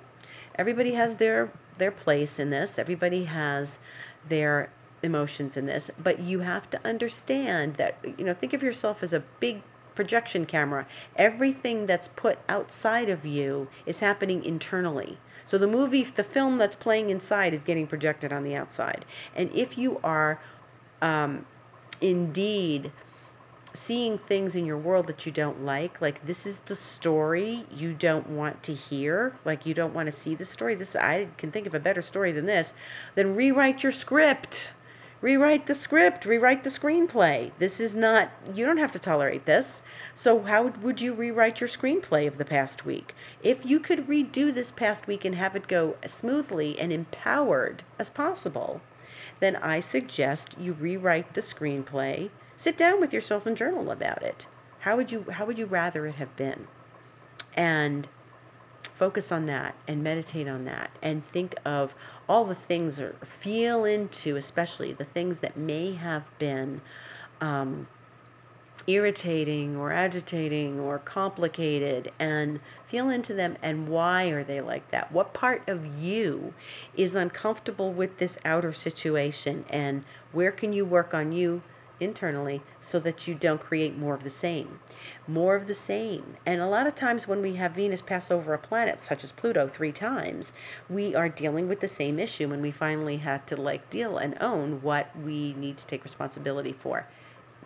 everybody 0.55 0.93
has 0.93 1.15
their 1.15 1.51
their 1.77 1.91
place 1.91 2.39
in 2.39 2.51
this. 2.51 2.77
Everybody 2.77 3.25
has 3.25 3.79
their 4.27 4.69
emotions 5.01 5.57
in 5.57 5.65
this, 5.65 5.91
but 6.01 6.19
you 6.19 6.39
have 6.39 6.69
to 6.69 6.79
understand 6.87 7.75
that 7.75 7.97
you 8.17 8.23
know, 8.23 8.33
think 8.33 8.53
of 8.53 8.63
yourself 8.63 9.03
as 9.03 9.11
a 9.11 9.21
big 9.39 9.61
projection 9.95 10.45
camera. 10.45 10.87
Everything 11.15 11.85
that's 11.85 12.07
put 12.07 12.39
outside 12.49 13.09
of 13.09 13.25
you 13.25 13.67
is 13.85 13.99
happening 13.99 14.43
internally. 14.43 15.17
So 15.45 15.57
the 15.57 15.67
movie, 15.67 16.03
the 16.03 16.23
film 16.23 16.57
that's 16.57 16.75
playing 16.75 17.09
inside 17.09 17.53
is 17.53 17.63
getting 17.63 17.87
projected 17.87 18.31
on 18.31 18.43
the 18.43 18.55
outside. 18.55 19.05
And 19.35 19.51
if 19.51 19.77
you 19.77 19.99
are 20.03 20.39
um, 21.01 21.45
indeed 21.99 22.91
seeing 23.73 24.17
things 24.17 24.55
in 24.55 24.65
your 24.65 24.77
world 24.77 25.07
that 25.07 25.25
you 25.25 25.31
don't 25.31 25.65
like, 25.65 25.99
like 25.99 26.25
this 26.25 26.45
is 26.45 26.59
the 26.59 26.75
story 26.75 27.65
you 27.71 27.93
don't 27.93 28.29
want 28.29 28.61
to 28.63 28.73
hear, 28.73 29.35
like 29.43 29.65
you 29.65 29.73
don't 29.73 29.93
want 29.93 30.07
to 30.07 30.11
see 30.11 30.35
the 30.35 30.45
story. 30.45 30.75
This 30.75 30.95
I 30.95 31.29
can 31.37 31.51
think 31.51 31.65
of 31.65 31.73
a 31.73 31.79
better 31.79 32.01
story 32.01 32.31
than 32.31 32.45
this. 32.45 32.73
Then 33.15 33.35
rewrite 33.35 33.83
your 33.83 33.91
script 33.91 34.73
rewrite 35.23 35.67
the 35.67 35.73
script, 35.73 36.25
rewrite 36.25 36.65
the 36.65 36.69
screenplay. 36.69 37.49
This 37.57 37.79
is 37.79 37.95
not, 37.95 38.29
you 38.53 38.65
don't 38.65 38.77
have 38.77 38.91
to 38.91 38.99
tolerate 38.99 39.45
this. 39.45 39.81
So, 40.13 40.43
how 40.43 40.67
would 40.67 40.99
you 40.99 41.13
rewrite 41.13 41.61
your 41.61 41.69
screenplay 41.69 42.27
of 42.27 42.37
the 42.37 42.45
past 42.45 42.85
week? 42.85 43.15
If 43.41 43.65
you 43.65 43.79
could 43.79 44.05
redo 44.07 44.53
this 44.53 44.69
past 44.69 45.07
week 45.07 45.23
and 45.23 45.35
have 45.35 45.55
it 45.55 45.67
go 45.67 45.95
smoothly 46.05 46.77
and 46.77 46.91
empowered 46.91 47.83
as 47.97 48.09
possible, 48.09 48.81
then 49.39 49.55
I 49.55 49.79
suggest 49.79 50.57
you 50.59 50.73
rewrite 50.73 51.33
the 51.33 51.41
screenplay. 51.41 52.29
Sit 52.57 52.75
down 52.77 52.99
with 52.99 53.13
yourself 53.13 53.45
and 53.45 53.55
journal 53.55 53.91
about 53.91 54.21
it. 54.21 54.45
How 54.79 54.97
would 54.97 55.13
you 55.13 55.25
how 55.31 55.45
would 55.45 55.57
you 55.57 55.65
rather 55.65 56.05
it 56.05 56.15
have 56.15 56.35
been? 56.35 56.67
And 57.55 58.09
focus 59.03 59.33
on 59.33 59.47
that 59.47 59.75
and 59.85 60.01
meditate 60.01 60.47
on 60.47 60.63
that 60.63 60.89
and 61.01 61.25
think 61.25 61.55
of 61.65 61.93
all 62.29 62.45
the 62.45 62.55
things 62.55 63.01
or 63.01 63.11
feel 63.21 63.83
into 63.83 64.37
especially 64.37 64.93
the 64.93 65.03
things 65.03 65.39
that 65.39 65.57
may 65.57 65.91
have 65.91 66.29
been 66.39 66.79
um, 67.41 67.85
irritating 68.87 69.75
or 69.75 69.91
agitating 69.91 70.79
or 70.79 70.97
complicated 70.99 72.13
and 72.17 72.61
feel 72.87 73.09
into 73.09 73.33
them 73.33 73.57
and 73.61 73.89
why 73.89 74.27
are 74.29 74.41
they 74.41 74.61
like 74.61 74.89
that? 74.91 75.11
What 75.11 75.33
part 75.33 75.67
of 75.67 76.01
you 76.01 76.53
is 76.95 77.13
uncomfortable 77.13 77.91
with 77.91 78.19
this 78.19 78.37
outer 78.45 78.71
situation 78.71 79.65
and 79.69 80.05
where 80.31 80.53
can 80.53 80.71
you 80.71 80.85
work 80.85 81.13
on 81.13 81.33
you 81.33 81.61
internally 82.03 82.61
so 82.81 82.99
that 82.99 83.27
you 83.27 83.33
don't 83.33 83.61
create 83.61 83.97
more 83.97 84.13
of 84.13 84.23
the 84.23 84.29
same. 84.29 84.79
More 85.27 85.55
of 85.55 85.67
the 85.67 85.73
same. 85.73 86.37
And 86.45 86.61
a 86.61 86.67
lot 86.67 86.85
of 86.85 86.95
times 86.95 87.27
when 87.27 87.41
we 87.41 87.55
have 87.55 87.73
Venus 87.73 88.01
pass 88.01 88.29
over 88.29 88.53
a 88.53 88.59
planet 88.59 89.01
such 89.01 89.23
as 89.23 89.31
Pluto 89.31 89.67
three 89.67 89.91
times, 89.91 90.53
we 90.89 91.15
are 91.15 91.29
dealing 91.29 91.67
with 91.67 91.79
the 91.79 91.87
same 91.87 92.19
issue 92.19 92.49
when 92.49 92.61
we 92.61 92.71
finally 92.71 93.17
had 93.17 93.47
to 93.47 93.55
like 93.55 93.89
deal 93.89 94.17
and 94.17 94.37
own 94.41 94.81
what 94.81 95.17
we 95.17 95.53
need 95.53 95.77
to 95.77 95.87
take 95.87 96.03
responsibility 96.03 96.73
for. 96.73 97.07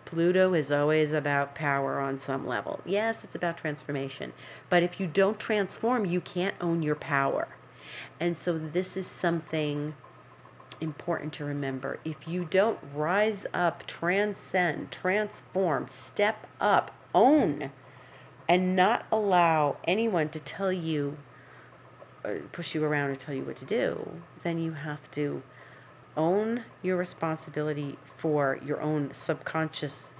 Pluto 0.04 0.54
is 0.54 0.72
always 0.72 1.12
about 1.12 1.54
power 1.54 2.00
on 2.00 2.18
some 2.18 2.46
level. 2.46 2.80
Yes, 2.86 3.24
it's 3.24 3.34
about 3.34 3.58
transformation. 3.58 4.32
But 4.70 4.82
if 4.82 4.98
you 4.98 5.06
don't 5.06 5.38
transform, 5.38 6.06
you 6.06 6.22
can't 6.22 6.54
own 6.62 6.82
your 6.82 6.94
power. 6.94 7.48
And 8.18 8.36
so 8.36 8.56
this 8.56 8.96
is 8.96 9.06
something 9.06 9.94
important 10.80 11.32
to 11.34 11.44
remember. 11.44 11.98
If 12.04 12.26
you 12.28 12.44
don't 12.44 12.78
rise 12.94 13.46
up, 13.52 13.86
transcend, 13.86 14.90
transform, 14.90 15.88
step 15.88 16.46
up, 16.60 16.94
own, 17.14 17.70
and 18.48 18.74
not 18.74 19.06
allow 19.12 19.76
anyone 19.84 20.28
to 20.30 20.40
tell 20.40 20.72
you, 20.72 21.18
uh, 22.24 22.34
push 22.52 22.74
you 22.74 22.84
around 22.84 23.10
or 23.10 23.16
tell 23.16 23.34
you 23.34 23.42
what 23.42 23.56
to 23.56 23.64
do, 23.64 24.22
then 24.42 24.58
you 24.58 24.72
have 24.72 25.10
to 25.12 25.42
own 26.16 26.64
your 26.82 26.96
responsibility 26.96 27.96
for 28.16 28.58
your 28.64 28.80
own 28.80 29.12
subconscious 29.12 30.14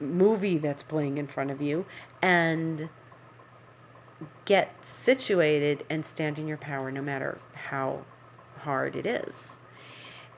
movie 0.00 0.58
that's 0.58 0.82
playing 0.82 1.18
in 1.18 1.26
front 1.26 1.50
of 1.50 1.60
you 1.60 1.86
and 2.22 2.88
get 4.44 4.84
situated 4.84 5.84
and 5.88 6.04
stand 6.04 6.38
in 6.38 6.48
your 6.48 6.56
power 6.56 6.90
no 6.90 7.02
matter 7.02 7.38
how 7.54 8.04
hard 8.60 8.96
it 8.96 9.06
is. 9.06 9.58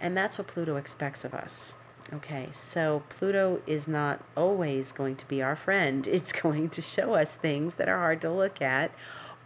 And 0.01 0.17
that's 0.17 0.39
what 0.39 0.47
Pluto 0.47 0.77
expects 0.77 1.25
of 1.25 1.35
us. 1.35 1.75
Okay, 2.13 2.49
so 2.51 3.03
Pluto 3.09 3.61
is 3.67 3.87
not 3.87 4.25
always 4.37 4.91
going 4.91 5.15
to 5.17 5.29
be 5.29 5.43
our 5.43 5.55
friend. 5.55 6.07
It's 6.11 6.33
going 6.33 6.71
to 6.71 6.83
show 6.83 7.15
us 7.15 7.35
things 7.35 7.77
that 7.77 7.89
are 7.89 7.99
hard 7.99 8.21
to 8.23 8.31
look 8.33 8.61
at 8.61 8.93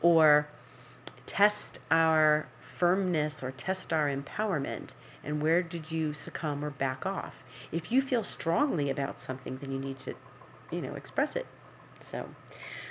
or 0.01 0.49
test 1.27 1.81
our 1.91 2.49
firmness 2.61 3.43
or 3.43 3.51
test 3.51 3.93
our 3.93 4.09
empowerment. 4.09 4.95
And 5.23 5.43
where 5.43 5.63
did 5.63 5.91
you 5.91 6.13
succumb 6.13 6.65
or 6.65 6.71
back 6.71 7.07
off? 7.07 7.43
If 7.73 7.91
you 7.91 8.03
feel 8.03 8.23
strongly 8.23 8.91
about 8.91 9.21
something, 9.21 9.59
then 9.59 9.73
you 9.73 9.79
need 9.79 9.99
to, 9.99 10.15
you 10.71 10.81
know, 10.81 10.95
express 10.95 11.37
it. 11.37 11.47
So, 12.01 12.29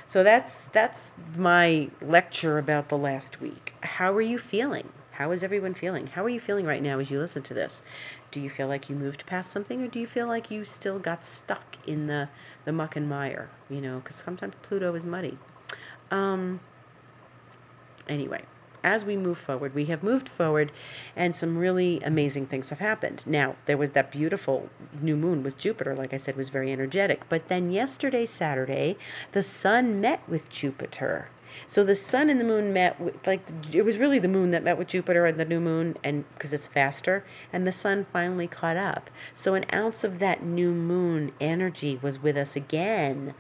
so 0.08 0.24
that's 0.24 0.66
that's 0.66 1.12
my 1.38 1.90
lecture 2.02 2.58
about 2.58 2.90
the 2.90 2.98
last 2.98 3.40
week. 3.40 3.76
How 3.84 4.12
are 4.14 4.22
you 4.22 4.40
feeling? 4.40 4.90
How 5.14 5.30
is 5.32 5.44
everyone 5.44 5.76
feeling? 5.76 6.08
How 6.08 6.24
are 6.24 6.30
you 6.30 6.40
feeling 6.40 6.66
right 6.66 6.82
now 6.82 6.98
as 6.98 7.12
you 7.12 7.20
listen 7.20 7.44
to 7.44 7.54
this? 7.54 7.84
Do 8.32 8.42
you 8.42 8.50
feel 8.50 8.68
like 8.68 8.90
you 8.90 8.96
moved 8.96 9.28
past 9.28 9.52
something 9.52 9.84
or 9.84 9.88
do 9.88 10.00
you 10.00 10.08
feel 10.08 10.26
like 10.28 10.50
you 10.50 10.66
still 10.66 10.98
got 10.98 11.24
stuck 11.24 11.78
in 11.86 12.08
the, 12.08 12.30
the 12.66 12.72
muck 12.72 12.96
and 12.96 13.08
mire? 13.08 13.50
You 13.70 13.80
know, 13.80 14.00
because 14.00 14.16
sometimes 14.16 14.56
Pluto 14.64 14.96
is 14.96 15.06
muddy. 15.06 15.38
Um, 16.10 16.62
anyway, 18.10 18.46
as 18.84 19.06
we 19.06 19.16
move 19.16 19.38
forward, 19.38 19.76
we 19.76 19.86
have 19.86 20.02
moved 20.02 20.28
forward 20.28 20.72
and 21.16 21.36
some 21.36 21.60
really 21.60 22.00
amazing 22.02 22.48
things 22.48 22.72
have 22.72 22.80
happened. 22.80 23.24
Now, 23.28 23.56
there 23.66 23.78
was 23.78 23.92
that 23.92 24.12
beautiful 24.12 24.72
new 25.00 25.16
moon 25.16 25.44
with 25.44 25.60
Jupiter, 25.60 25.96
like 25.96 26.14
I 26.14 26.18
said, 26.18 26.36
was 26.36 26.50
very 26.50 26.72
energetic. 26.72 27.30
But 27.30 27.50
then 27.50 27.70
yesterday, 27.70 28.26
Saturday, 28.26 28.98
the 29.32 29.44
sun 29.44 30.02
met 30.02 30.22
with 30.28 30.50
Jupiter 30.50 31.30
so 31.68 31.84
the 31.84 31.96
sun 31.96 32.30
and 32.30 32.40
the 32.40 32.46
moon 32.46 32.74
met, 32.74 33.00
with, 33.00 33.16
like 33.26 33.42
it 33.72 33.84
was 33.84 33.98
really 33.98 34.20
the 34.20 34.28
moon 34.28 34.52
that 34.52 34.64
met 34.64 34.78
with 34.78 34.88
Jupiter 34.88 35.26
and 35.26 35.40
the 35.40 35.46
new 35.46 35.60
moon, 35.60 35.96
and 36.04 36.26
because 36.34 36.54
it's 36.54 36.68
faster, 36.68 37.26
and 37.52 37.66
the 37.66 37.72
sun 37.72 38.06
finally 38.12 38.48
caught 38.48 38.78
up. 38.78 39.10
So 39.36 39.56
an 39.56 39.66
ounce 39.74 40.04
of 40.04 40.20
that 40.20 40.44
new 40.44 40.72
moon 40.72 41.32
energy 41.40 42.00
was 42.02 42.22
with 42.22 42.38
us 42.38 42.56
again 42.56 43.34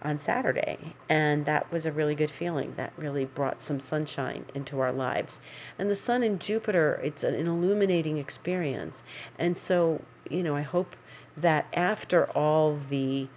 on 0.00 0.18
Saturday, 0.18 0.94
and 1.08 1.44
that 1.46 1.70
was 1.72 1.84
a 1.84 1.92
really 1.92 2.14
good 2.14 2.30
feeling. 2.30 2.74
That 2.76 2.92
really 2.96 3.24
brought 3.24 3.62
some 3.62 3.80
sunshine 3.80 4.44
into 4.54 4.78
our 4.80 4.92
lives. 4.92 5.40
And 5.78 5.90
the 5.90 5.96
sun 5.96 6.22
and 6.22 6.40
Jupiter, 6.40 7.00
it's 7.02 7.24
an 7.24 7.34
illuminating 7.34 8.18
experience. 8.18 9.02
And 9.38 9.56
so, 9.58 10.02
you 10.30 10.42
know, 10.42 10.54
I 10.54 10.62
hope 10.62 10.94
that 11.36 11.66
after 11.72 12.30
all 12.30 12.74
the 12.74 13.28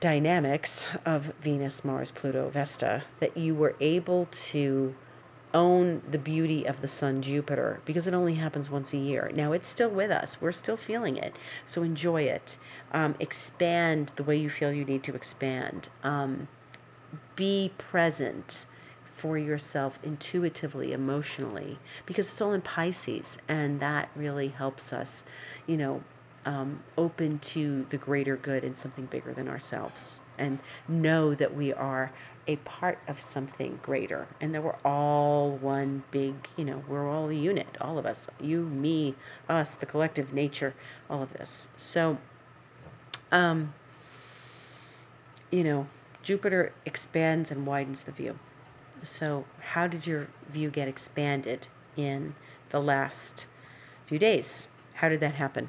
dynamics 0.00 0.88
of 1.04 1.34
Venus, 1.40 1.84
Mars, 1.84 2.10
Pluto, 2.10 2.48
Vesta, 2.50 3.04
that 3.20 3.36
you 3.36 3.54
were 3.54 3.76
able 3.80 4.26
to 4.30 4.94
own 5.52 6.02
the 6.08 6.18
beauty 6.18 6.64
of 6.64 6.80
the 6.80 6.88
sun 6.88 7.22
Jupiter 7.22 7.80
because 7.84 8.06
it 8.06 8.14
only 8.14 8.34
happens 8.34 8.68
once 8.68 8.92
a 8.92 8.98
year. 8.98 9.30
Now 9.32 9.52
it's 9.52 9.68
still 9.68 9.88
with 9.88 10.10
us. 10.10 10.40
We're 10.40 10.52
still 10.52 10.76
feeling 10.76 11.16
it. 11.16 11.36
So 11.64 11.82
enjoy 11.82 12.22
it. 12.22 12.58
Um, 12.92 13.14
expand 13.20 14.12
the 14.16 14.24
way 14.24 14.36
you 14.36 14.50
feel 14.50 14.72
you 14.72 14.84
need 14.84 15.04
to 15.04 15.14
expand. 15.14 15.88
Um, 16.02 16.48
be 17.36 17.72
present 17.78 18.66
for 19.14 19.38
yourself 19.38 20.00
intuitively, 20.02 20.92
emotionally, 20.92 21.78
because 22.04 22.30
it's 22.30 22.40
all 22.40 22.52
in 22.52 22.60
Pisces, 22.60 23.38
and 23.48 23.78
that 23.80 24.10
really 24.16 24.48
helps 24.48 24.92
us, 24.92 25.24
you 25.66 25.76
know, 25.76 26.02
um, 26.44 26.82
open 26.96 27.38
to 27.38 27.84
the 27.84 27.96
greater 27.96 28.36
good 28.36 28.64
and 28.64 28.76
something 28.76 29.06
bigger 29.06 29.32
than 29.32 29.48
ourselves 29.48 30.20
and 30.38 30.58
know 30.88 31.34
that 31.34 31.54
we 31.54 31.72
are 31.72 32.12
a 32.46 32.56
part 32.56 32.98
of 33.08 33.18
something 33.18 33.78
greater 33.82 34.26
and 34.40 34.54
that 34.54 34.62
we're 34.62 34.76
all 34.84 35.52
one 35.52 36.02
big, 36.10 36.34
you 36.56 36.64
know, 36.64 36.82
we're 36.86 37.08
all 37.08 37.30
a 37.30 37.34
unit, 37.34 37.66
all 37.80 37.98
of 37.98 38.04
us, 38.04 38.28
you, 38.40 38.62
me, 38.62 39.14
us, 39.48 39.74
the 39.74 39.86
collective 39.86 40.32
nature, 40.32 40.74
all 41.08 41.22
of 41.22 41.32
this. 41.32 41.68
So, 41.76 42.18
um, 43.32 43.72
you 45.50 45.64
know, 45.64 45.86
Jupiter 46.22 46.72
expands 46.84 47.50
and 47.50 47.66
widens 47.66 48.04
the 48.04 48.12
view. 48.12 48.38
So, 49.02 49.44
how 49.60 49.86
did 49.86 50.06
your 50.06 50.28
view 50.48 50.70
get 50.70 50.88
expanded 50.88 51.68
in 51.96 52.34
the 52.70 52.80
last 52.80 53.46
few 54.06 54.18
days? 54.18 54.68
How 54.94 55.08
did 55.08 55.20
that 55.20 55.34
happen? 55.34 55.68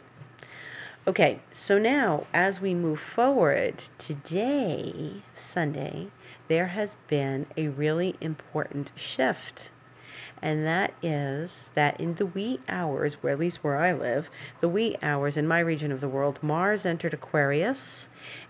Okay, 1.08 1.40
so 1.52 1.78
now 1.78 2.26
as 2.34 2.60
we 2.60 2.74
move 2.74 3.00
forward, 3.00 3.78
today, 4.00 5.22
Sunday, 5.36 6.08
there 6.48 6.68
has 6.68 6.98
been 7.06 7.46
a 7.56 7.68
really 7.68 8.16
important 8.20 8.92
shift. 8.96 9.70
And 10.42 10.66
that 10.66 10.96
is 11.04 11.70
that 11.76 12.02
in 12.02 12.16
the 12.16 12.26
wee 12.26 12.60
hours, 12.68 13.22
where 13.22 13.34
at 13.34 13.40
least 13.40 13.64
where 13.64 13.78
I 13.78 13.94
live, 13.94 14.32
the 14.62 14.70
wee 14.70 14.98
hours 15.04 15.38
in 15.38 15.48
my 15.48 15.60
region 15.60 15.92
of 15.92 16.02
the 16.02 16.10
world, 16.10 16.42
Mars 16.42 16.88
entered 16.88 17.14
Aquarius, 17.14 18.10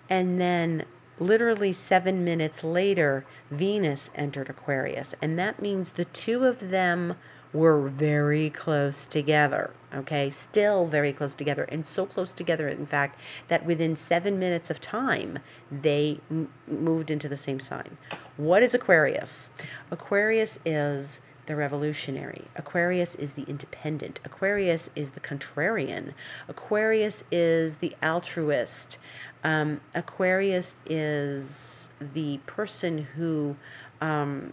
and 0.09 0.39
then 0.39 0.85
literally 1.19 1.73
seven 1.73 2.23
minutes 2.23 2.63
later, 2.63 3.25
Venus 3.51 4.09
entered 4.15 4.49
Aquarius. 4.49 5.13
And 5.21 5.37
that 5.37 5.61
means 5.61 5.91
the 5.91 6.05
two 6.05 6.45
of 6.45 6.69
them 6.69 7.15
were 7.55 7.87
very 7.87 8.49
close 8.49 9.07
together. 9.07 9.71
Okay, 9.93 10.29
still 10.29 10.85
very 10.85 11.13
close 11.13 11.33
together, 11.33 11.63
and 11.69 11.87
so 11.87 12.05
close 12.05 12.33
together, 12.33 12.67
in 12.67 12.85
fact, 12.85 13.19
that 13.47 13.65
within 13.65 13.95
seven 13.95 14.37
minutes 14.37 14.69
of 14.69 14.81
time, 14.81 15.39
they 15.71 16.19
m- 16.29 16.49
moved 16.67 17.09
into 17.09 17.29
the 17.29 17.37
same 17.37 17.61
sign. 17.61 17.97
What 18.35 18.61
is 18.61 18.73
Aquarius? 18.73 19.51
Aquarius 19.89 20.59
is 20.65 21.21
the 21.45 21.55
revolutionary. 21.55 22.45
Aquarius 22.57 23.15
is 23.15 23.33
the 23.33 23.43
independent. 23.43 24.19
Aquarius 24.25 24.89
is 24.95 25.11
the 25.11 25.21
contrarian. 25.21 26.13
Aquarius 26.49 27.23
is 27.31 27.77
the 27.77 27.95
altruist. 28.03 28.97
Um, 29.45 29.79
Aquarius 29.93 30.75
is 30.85 31.89
the 32.01 32.39
person 32.45 33.07
who 33.15 33.55
um, 34.01 34.51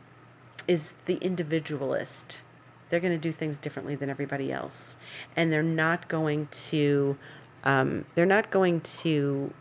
is 0.69 0.95
the 1.07 1.17
individualist. 1.17 2.43
They're 2.93 3.01
going 3.01 3.15
to 3.15 3.19
do 3.19 3.33
things 3.33 3.57
differently 3.57 3.95
than 3.95 4.11
everybody 4.11 4.53
else, 4.53 4.99
and 5.35 5.51
they're 5.51 5.63
not 5.63 6.09
going 6.09 6.49
to. 6.69 7.17
Um, 7.65 8.05
they're 8.15 8.27
not 8.27 8.51
going 8.51 8.83
to 8.83 9.55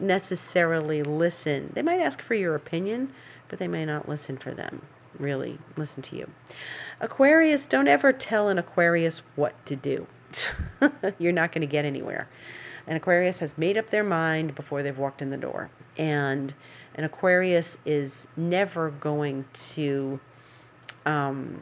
necessarily 0.00 1.02
listen. 1.02 1.72
They 1.74 1.82
might 1.82 2.00
ask 2.00 2.22
for 2.22 2.32
your 2.32 2.54
opinion, 2.54 3.12
but 3.48 3.58
they 3.58 3.68
may 3.68 3.84
not 3.84 4.08
listen 4.08 4.38
for 4.38 4.54
them. 4.54 4.80
Really 5.18 5.58
listen 5.76 6.02
to 6.04 6.16
you. 6.16 6.30
Aquarius, 7.02 7.66
don't 7.66 7.86
ever 7.86 8.14
tell 8.14 8.48
an 8.48 8.56
Aquarius 8.56 9.20
what 9.36 9.66
to 9.66 9.76
do. 9.76 10.06
You're 11.18 11.32
not 11.32 11.52
going 11.52 11.60
to 11.60 11.70
get 11.70 11.84
anywhere. 11.84 12.30
An 12.86 12.96
Aquarius 12.96 13.40
has 13.40 13.58
made 13.58 13.76
up 13.76 13.88
their 13.88 14.04
mind 14.04 14.54
before 14.54 14.82
they've 14.82 14.96
walked 14.96 15.20
in 15.20 15.28
the 15.28 15.36
door. 15.36 15.68
And 15.98 16.54
an 16.94 17.04
Aquarius 17.04 17.76
is 17.84 18.26
never 18.38 18.88
going 18.88 19.44
to 19.52 20.18
um, 21.04 21.60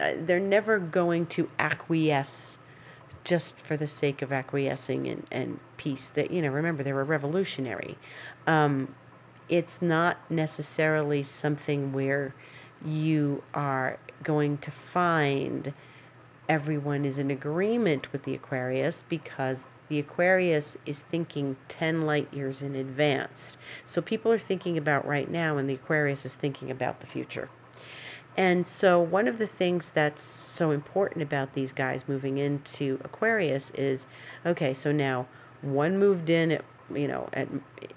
uh, 0.00 0.12
they're 0.16 0.40
never 0.40 0.78
going 0.78 1.26
to 1.26 1.50
acquiesce 1.58 2.58
just 3.22 3.58
for 3.58 3.76
the 3.76 3.86
sake 3.86 4.22
of 4.22 4.32
acquiescing 4.32 5.06
and, 5.06 5.26
and 5.30 5.60
peace. 5.76 6.08
That 6.08 6.30
you 6.30 6.42
know 6.42 6.48
remember 6.48 6.82
they 6.82 6.92
were 6.92 7.04
revolutionary. 7.04 7.98
Um, 8.46 8.94
it's 9.48 9.82
not 9.82 10.18
necessarily 10.30 11.22
something 11.22 11.92
where 11.92 12.34
you 12.84 13.42
are 13.52 13.98
going 14.22 14.58
to 14.58 14.70
find 14.70 15.74
everyone 16.48 17.04
is 17.04 17.18
in 17.18 17.30
agreement 17.30 18.12
with 18.12 18.22
the 18.22 18.34
aquarius 18.34 19.02
because 19.02 19.64
the 19.88 19.98
aquarius 19.98 20.78
is 20.86 21.02
thinking 21.02 21.56
10 21.68 22.02
light 22.02 22.32
years 22.32 22.62
in 22.62 22.76
advance. 22.76 23.58
So 23.84 24.00
people 24.00 24.32
are 24.32 24.38
thinking 24.38 24.78
about 24.78 25.06
right 25.06 25.28
now 25.28 25.58
and 25.58 25.68
the 25.68 25.74
aquarius 25.74 26.24
is 26.24 26.34
thinking 26.34 26.70
about 26.70 27.00
the 27.00 27.06
future 27.06 27.50
and 28.40 28.66
so, 28.66 28.98
one 28.98 29.28
of 29.28 29.36
the 29.36 29.46
things 29.46 29.90
that's 29.90 30.22
so 30.22 30.70
important 30.70 31.22
about 31.22 31.52
these 31.52 31.72
guys 31.72 32.08
moving 32.08 32.38
into 32.38 32.98
Aquarius 33.04 33.68
is 33.72 34.06
okay, 34.46 34.72
so 34.72 34.92
now 34.92 35.26
one 35.60 35.98
moved 35.98 36.30
in 36.30 36.50
at, 36.52 36.64
you 36.90 37.06
know, 37.06 37.28
at, 37.34 37.48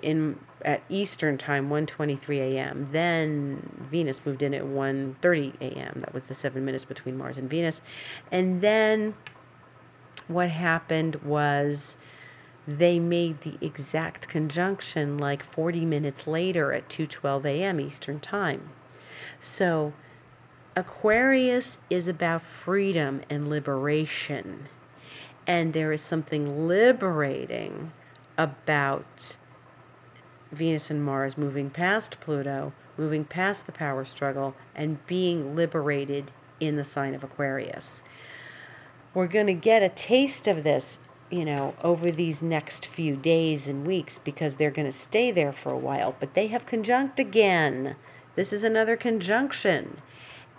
in, 0.02 0.38
at 0.62 0.84
Eastern 0.90 1.38
time, 1.38 1.70
1.23 1.70 2.40
a.m. 2.40 2.88
Then 2.88 3.88
Venus 3.90 4.26
moved 4.26 4.44
in 4.44 4.54
at 4.54 4.64
1.30 4.64 5.62
a.m. 5.62 6.00
That 6.00 6.14
was 6.14 6.26
the 6.26 6.36
seven 6.36 6.66
minutes 6.66 6.84
between 6.84 7.18
Mars 7.18 7.38
and 7.38 7.50
Venus. 7.50 7.82
And 8.30 8.60
then 8.60 9.14
what 10.28 10.50
happened 10.50 11.24
was 11.24 11.96
they 12.68 13.00
made 13.00 13.40
the 13.44 13.58
exact 13.66 14.28
conjunction 14.28 15.18
like 15.18 15.42
40 15.42 15.86
minutes 15.86 16.28
later 16.28 16.74
at 16.74 16.90
2.12 16.90 17.46
a.m. 17.46 17.80
Eastern 17.80 18.20
time. 18.20 18.72
So 19.40 19.94
Aquarius 20.76 21.78
is 21.92 22.08
about 22.08 22.42
freedom 22.42 23.22
and 23.30 23.48
liberation. 23.48 24.70
And 25.46 25.74
there 25.74 25.92
is 25.92 26.02
something 26.02 26.68
liberating 26.68 27.92
about 28.40 29.38
Venus 30.52 30.90
and 30.90 31.04
Mars 31.04 31.38
moving 31.38 31.70
past 31.70 32.20
Pluto, 32.20 32.74
moving 32.98 33.24
past 33.24 33.68
the 33.68 33.72
power 33.72 34.04
struggle, 34.04 34.56
and 34.74 35.06
being 35.06 35.56
liberated 35.56 36.32
in 36.60 36.76
the 36.76 36.84
sign 36.84 37.14
of 37.14 37.24
Aquarius. 37.24 38.04
We're 39.14 39.28
going 39.28 39.48
to 39.48 39.54
get 39.54 39.84
a 39.84 39.90
taste 39.90 40.48
of 40.48 40.64
this, 40.64 40.98
you 41.30 41.46
know, 41.46 41.76
over 41.84 42.10
these 42.10 42.42
next 42.42 42.88
few 42.88 43.16
days 43.16 43.68
and 43.68 43.86
weeks 43.86 44.18
because 44.18 44.56
they're 44.56 44.72
going 44.72 44.88
to 44.88 44.92
stay 44.92 45.30
there 45.30 45.54
for 45.54 45.72
a 45.72 45.78
while, 45.78 46.16
but 46.20 46.34
they 46.34 46.48
have 46.48 46.66
conjunct 46.66 47.20
again. 47.20 47.96
This 48.36 48.52
is 48.52 48.64
another 48.64 48.98
conjunction. 48.98 49.98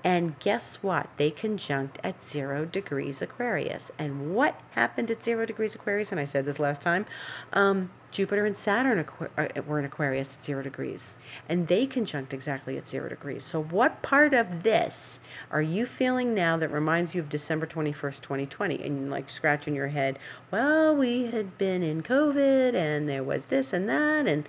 And 0.05 0.39
guess 0.39 0.83
what? 0.83 1.09
They 1.17 1.31
conjunct 1.31 1.99
at 2.05 2.23
zero 2.23 2.67
degrees 2.67 3.23
Aquarius. 3.23 3.91
And 3.99 4.35
what 4.35 4.61
happened 4.73 5.11
at 5.11 5.25
zero 5.25 5.47
degrees 5.47 5.75
Aquarius? 5.75 6.13
And 6.13 6.21
I 6.21 6.27
said 6.27 6.45
this 6.45 6.59
last 6.59 6.83
time 6.83 7.07
um, 7.55 7.91
Jupiter 8.11 8.45
and 8.45 8.55
Saturn 8.55 8.99
uh, 9.39 9.49
were 9.67 9.79
in 9.79 9.87
Aquarius 9.87 10.37
at 10.37 10.45
zero 10.45 10.63
degrees. 10.63 11.17
And 11.49 11.69
they 11.69 11.87
conjunct 11.87 12.35
exactly 12.35 12.77
at 12.77 12.87
zero 12.87 13.09
degrees. 13.09 13.45
So, 13.45 13.63
what 13.63 14.03
part 14.03 14.35
of 14.35 14.63
this 14.63 15.21
are 15.51 15.63
you 15.63 15.87
feeling 15.87 16.35
now 16.35 16.59
that 16.59 16.71
reminds 16.71 17.15
you 17.15 17.23
of 17.23 17.31
December 17.31 17.67
21st, 17.67 18.21
2020? 18.21 18.83
And 18.83 19.11
like 19.11 19.31
scratching 19.31 19.75
your 19.75 19.89
head, 19.89 20.19
well, 20.51 20.95
we 20.95 21.27
had 21.27 21.57
been 21.57 21.83
in 21.83 22.03
COVID 22.03 22.75
and 22.75 23.09
there 23.09 23.25
was 23.25 23.47
this 23.47 23.73
and 23.73 23.89
that. 23.89 24.27
And 24.27 24.47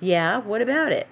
yeah, 0.00 0.38
what 0.38 0.60
about 0.60 0.90
it? 0.90 1.06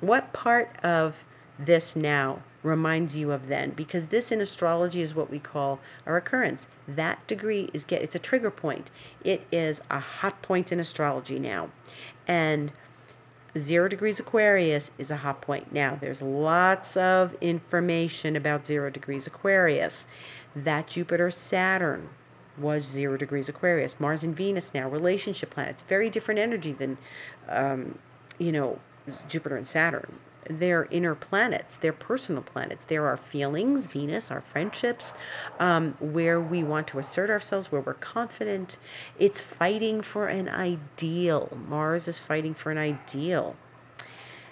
What 0.00 0.32
part 0.32 0.76
of 0.84 1.22
this 1.56 1.94
now 1.94 2.40
reminds 2.62 3.16
you 3.16 3.32
of 3.32 3.48
then 3.48 3.70
because 3.70 4.06
this 4.06 4.30
in 4.30 4.40
astrology 4.40 5.00
is 5.00 5.14
what 5.14 5.30
we 5.30 5.38
call 5.38 5.80
a 6.06 6.12
recurrence. 6.12 6.68
That 6.86 7.26
degree 7.26 7.68
is 7.72 7.84
get 7.84 8.02
it's 8.02 8.14
a 8.14 8.20
trigger 8.20 8.50
point. 8.50 8.90
It 9.24 9.46
is 9.50 9.80
a 9.90 9.98
hot 9.98 10.42
point 10.42 10.70
in 10.72 10.78
astrology 10.78 11.38
now. 11.38 11.70
And 12.26 12.72
zero 13.58 13.88
degrees 13.88 14.20
aquarius 14.20 14.90
is 14.96 15.10
a 15.10 15.18
hot 15.18 15.40
point. 15.40 15.72
Now 15.72 15.96
there's 16.00 16.22
lots 16.22 16.96
of 16.96 17.36
information 17.40 18.36
about 18.36 18.66
zero 18.66 18.90
degrees 18.90 19.26
aquarius. 19.26 20.06
That 20.54 20.86
jupiter 20.86 21.30
saturn 21.30 22.10
was 22.58 22.84
zero 22.84 23.16
degrees 23.16 23.48
aquarius. 23.48 23.98
Mars 23.98 24.22
and 24.22 24.36
venus 24.36 24.72
now 24.72 24.88
relationship 24.88 25.50
planets 25.50 25.82
very 25.82 26.08
different 26.10 26.38
energy 26.38 26.72
than 26.72 26.98
um, 27.48 27.98
you 28.38 28.52
know 28.52 28.78
jupiter 29.28 29.56
and 29.56 29.66
saturn 29.66 30.18
they're 30.48 30.86
inner 30.90 31.14
planets, 31.14 31.76
they're 31.76 31.92
personal 31.92 32.42
planets. 32.42 32.84
There 32.84 33.06
are 33.06 33.16
feelings, 33.16 33.86
Venus, 33.86 34.30
our 34.30 34.40
friendships, 34.40 35.14
um, 35.58 35.96
where 36.00 36.40
we 36.40 36.62
want 36.62 36.86
to 36.88 36.98
assert 36.98 37.30
ourselves, 37.30 37.70
where 37.70 37.80
we're 37.80 37.94
confident. 37.94 38.78
It's 39.18 39.40
fighting 39.40 40.02
for 40.02 40.26
an 40.26 40.48
ideal. 40.48 41.56
Mars 41.68 42.08
is 42.08 42.18
fighting 42.18 42.54
for 42.54 42.70
an 42.70 42.78
ideal. 42.78 43.56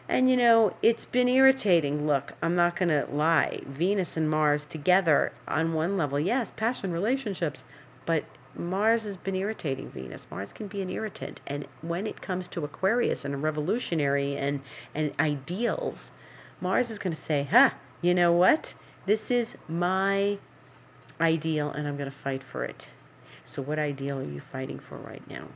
And 0.08 0.28
you 0.28 0.36
know, 0.36 0.74
it's 0.82 1.04
been 1.04 1.28
irritating. 1.28 2.04
Look, 2.04 2.32
I'm 2.42 2.56
not 2.56 2.74
going 2.74 2.88
to 2.88 3.06
lie. 3.10 3.60
Venus 3.64 4.16
and 4.16 4.28
Mars 4.28 4.66
together 4.66 5.32
on 5.46 5.72
one 5.72 5.96
level, 5.96 6.18
yes, 6.18 6.50
passion 6.50 6.90
relationships, 6.90 7.62
but 8.06 8.24
Mars 8.60 9.04
has 9.04 9.16
been 9.16 9.34
irritating 9.34 9.90
Venus. 9.90 10.30
Mars 10.30 10.52
can 10.52 10.66
be 10.66 10.82
an 10.82 10.90
irritant. 10.90 11.40
And 11.46 11.66
when 11.82 12.06
it 12.06 12.20
comes 12.20 12.48
to 12.48 12.64
Aquarius 12.64 13.24
and 13.24 13.34
a 13.34 13.38
revolutionary 13.38 14.36
and, 14.36 14.60
and 14.94 15.12
ideals, 15.18 16.12
Mars 16.60 16.90
is 16.90 16.98
going 16.98 17.12
to 17.12 17.20
say, 17.20 17.48
ha, 17.50 17.74
you 18.02 18.14
know 18.14 18.32
what? 18.32 18.74
This 19.06 19.30
is 19.30 19.56
my 19.68 20.38
ideal 21.20 21.70
and 21.70 21.88
I'm 21.88 21.96
going 21.96 22.10
to 22.10 22.16
fight 22.16 22.42
for 22.42 22.64
it. 22.64 22.92
So, 23.44 23.62
what 23.62 23.78
ideal 23.78 24.18
are 24.18 24.24
you 24.24 24.40
fighting 24.40 24.78
for 24.78 24.96
right 24.96 25.28
now? 25.28 25.48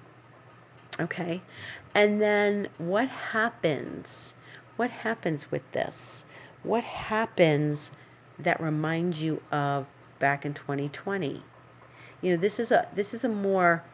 Okay. 0.98 1.42
And 1.94 2.20
then 2.20 2.68
what 2.78 3.08
happens? 3.08 4.34
What 4.76 4.90
happens 4.90 5.50
with 5.50 5.70
this? 5.72 6.24
What 6.62 6.84
happens 6.84 7.92
that 8.38 8.60
reminds 8.60 9.22
you 9.22 9.42
of 9.52 9.86
back 10.18 10.44
in 10.44 10.54
2020? 10.54 11.42
You 12.24 12.30
know 12.30 12.36
this 12.36 12.58
is 12.58 12.72
a 12.72 12.88
this 12.94 13.12
is 13.12 13.22
a 13.22 13.28
more 13.28 13.84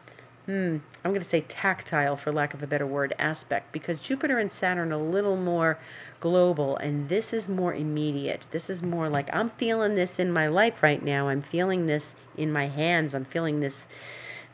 hmm, 0.45 0.77
I'm 1.03 1.11
going 1.11 1.21
to 1.21 1.27
say 1.27 1.41
tactile 1.41 2.15
for 2.15 2.31
lack 2.31 2.53
of 2.53 2.63
a 2.63 2.67
better 2.67 2.87
word 2.87 3.13
aspect 3.19 3.71
because 3.71 3.99
Jupiter 3.99 4.39
and 4.39 4.51
Saturn 4.51 4.91
are 4.91 4.95
a 4.95 4.97
little 4.97 5.35
more 5.35 5.77
global 6.19 6.77
and 6.77 7.09
this 7.09 7.31
is 7.31 7.47
more 7.47 7.73
immediate. 7.73 8.47
This 8.49 8.69
is 8.69 8.81
more 8.81 9.07
like 9.07 9.29
I'm 9.33 9.51
feeling 9.51 9.95
this 9.95 10.17
in 10.17 10.31
my 10.31 10.47
life 10.47 10.81
right 10.81 11.03
now. 11.03 11.27
I'm 11.27 11.43
feeling 11.43 11.85
this 11.85 12.15
in 12.35 12.51
my 12.51 12.67
hands. 12.67 13.13
I'm 13.13 13.25
feeling 13.25 13.59
this 13.59 13.87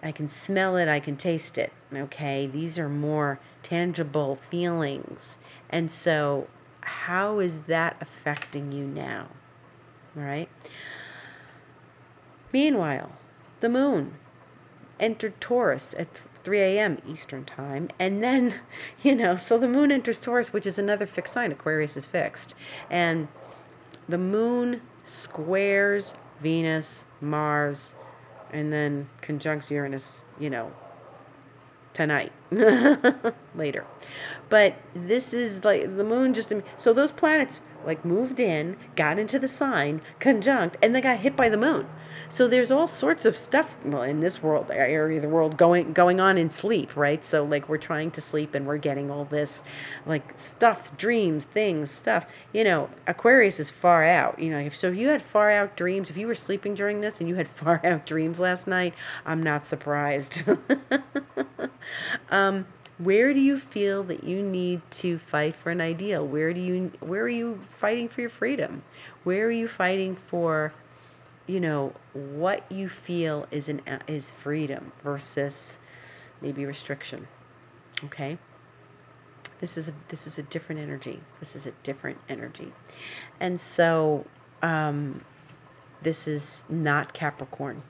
I 0.04 0.12
can 0.12 0.30
smell 0.30 0.78
it, 0.78 0.88
I 0.88 1.00
can 1.00 1.18
taste 1.18 1.58
it. 1.58 1.72
Okay, 1.94 2.48
these 2.48 2.78
are 2.78 2.90
more 2.90 3.40
tangible 3.64 4.36
feelings. 4.36 5.38
And 5.70 5.92
so, 5.92 6.48
how 6.82 7.40
is 7.40 7.62
that 7.62 7.98
affecting 8.00 8.72
you 8.72 8.86
now? 8.86 9.28
All 10.16 10.24
right. 10.24 10.50
Meanwhile, 12.54 13.12
the 13.60 13.70
moon 13.70 14.16
entered 15.00 15.40
Taurus 15.40 15.94
at 15.98 16.22
3 16.44 16.60
a.m. 16.60 16.98
Eastern 17.08 17.46
Time. 17.46 17.90
And 18.00 18.24
then, 18.24 18.62
you 19.04 19.16
know, 19.16 19.36
so 19.36 19.58
the 19.58 19.68
moon 19.68 19.92
enters 19.92 20.20
Taurus, 20.20 20.54
which 20.54 20.66
is 20.66 20.80
another 20.80 21.06
fixed 21.06 21.34
sign. 21.34 21.52
Aquarius 21.52 21.98
is 21.98 22.06
fixed. 22.06 22.56
And 22.90 23.28
the 24.08 24.18
moon 24.18 24.82
squares 25.04 26.16
Venus, 26.40 27.06
Mars, 27.20 27.94
and 28.52 28.72
then 28.72 29.10
conjuncts 29.22 29.72
Uranus, 29.72 30.24
you 30.40 30.50
know, 30.50 30.72
tonight, 31.94 32.32
later. 33.56 33.86
But 34.50 34.76
this 34.94 35.34
is 35.34 35.66
like 35.66 35.98
the 35.98 36.04
moon 36.04 36.34
just, 36.34 36.54
so 36.78 36.94
those 36.94 37.12
planets 37.12 37.60
like 37.86 38.06
moved 38.06 38.40
in, 38.40 38.78
got 38.96 39.20
into 39.20 39.40
the 39.40 39.48
sign, 39.48 40.02
conjunct, 40.20 40.78
and 40.82 40.96
they 40.96 41.02
got 41.02 41.20
hit 41.20 41.36
by 41.36 41.50
the 41.50 41.58
moon. 41.58 41.88
So 42.30 42.48
there's 42.48 42.72
all 42.72 42.88
sorts 42.88 43.26
of 43.26 43.36
stuff 43.36 43.84
in 43.86 44.20
this 44.20 44.44
world 44.44 44.70
area 44.72 45.16
of 45.16 45.22
the 45.22 45.30
world 45.30 45.58
going 45.58 45.94
going 45.94 46.20
on 46.20 46.38
in 46.38 46.50
sleep, 46.50 46.96
right? 46.96 47.24
So 47.24 47.44
like 47.44 47.70
we're 47.70 47.78
trying 47.78 48.12
to 48.12 48.22
sleep 48.22 48.54
and 48.54 48.66
we're 48.66 48.78
getting 48.78 49.10
all 49.10 49.26
this 49.26 49.64
like 50.06 50.38
stuff, 50.38 50.96
dreams, 50.98 51.46
things, 51.46 51.90
stuff. 51.90 52.26
You 52.54 52.64
know, 52.64 52.90
Aquarius 53.06 53.60
is 53.60 53.70
far 53.70 54.04
out. 54.04 54.40
You 54.40 54.50
know, 54.50 54.60
if 54.60 54.76
so 54.76 54.90
if 54.90 54.98
you 54.98 55.10
had 55.10 55.22
far 55.22 55.52
out 55.52 55.78
dreams, 55.78 56.10
if 56.10 56.18
you 56.18 56.28
were 56.28 56.36
sleeping 56.36 56.76
during 56.76 57.02
this 57.02 57.20
and 57.20 57.30
you 57.30 57.36
had 57.36 57.48
far 57.62 57.82
out 57.86 58.06
dreams 58.06 58.40
last 58.40 58.68
night, 58.68 58.94
I'm 59.26 59.42
not 59.42 59.66
surprised. 59.66 60.44
um 62.30 62.66
where 62.98 63.34
do 63.34 63.40
you 63.40 63.60
feel 63.60 64.04
that 64.04 64.24
you 64.24 64.42
need 64.42 64.82
to 64.90 65.18
fight 65.18 65.56
for 65.56 65.70
an 65.70 65.82
ideal? 65.82 66.26
Where 66.26 66.54
do 66.54 66.60
you 66.60 66.92
where 67.00 67.24
are 67.24 67.30
you 67.30 67.62
fighting 67.70 68.10
for 68.10 68.22
your 68.22 68.30
freedom? 68.30 68.84
Where 69.24 69.46
are 69.46 69.52
you 69.52 69.68
fighting 69.68 70.16
for 70.16 70.74
you 71.46 71.60
know 71.60 71.94
what 72.14 72.70
you 72.72 72.90
feel 72.90 73.48
is 73.52 73.70
an 73.70 73.82
is 74.08 74.32
freedom 74.32 74.92
versus 75.04 75.80
maybe 76.42 76.66
restriction 76.66 77.28
okay? 78.04 78.38
This 79.60 79.78
is 79.78 79.90
a 79.90 79.94
this 80.10 80.26
is 80.26 80.40
a 80.40 80.44
different 80.44 80.82
energy. 80.82 81.22
This 81.40 81.56
is 81.56 81.68
a 81.68 81.72
different 81.84 82.20
energy. 82.28 82.74
And 83.40 83.62
so 83.62 84.26
um 84.64 85.22
this 86.02 86.28
is 86.28 86.64
not 86.68 87.14
capricorn. 87.14 87.84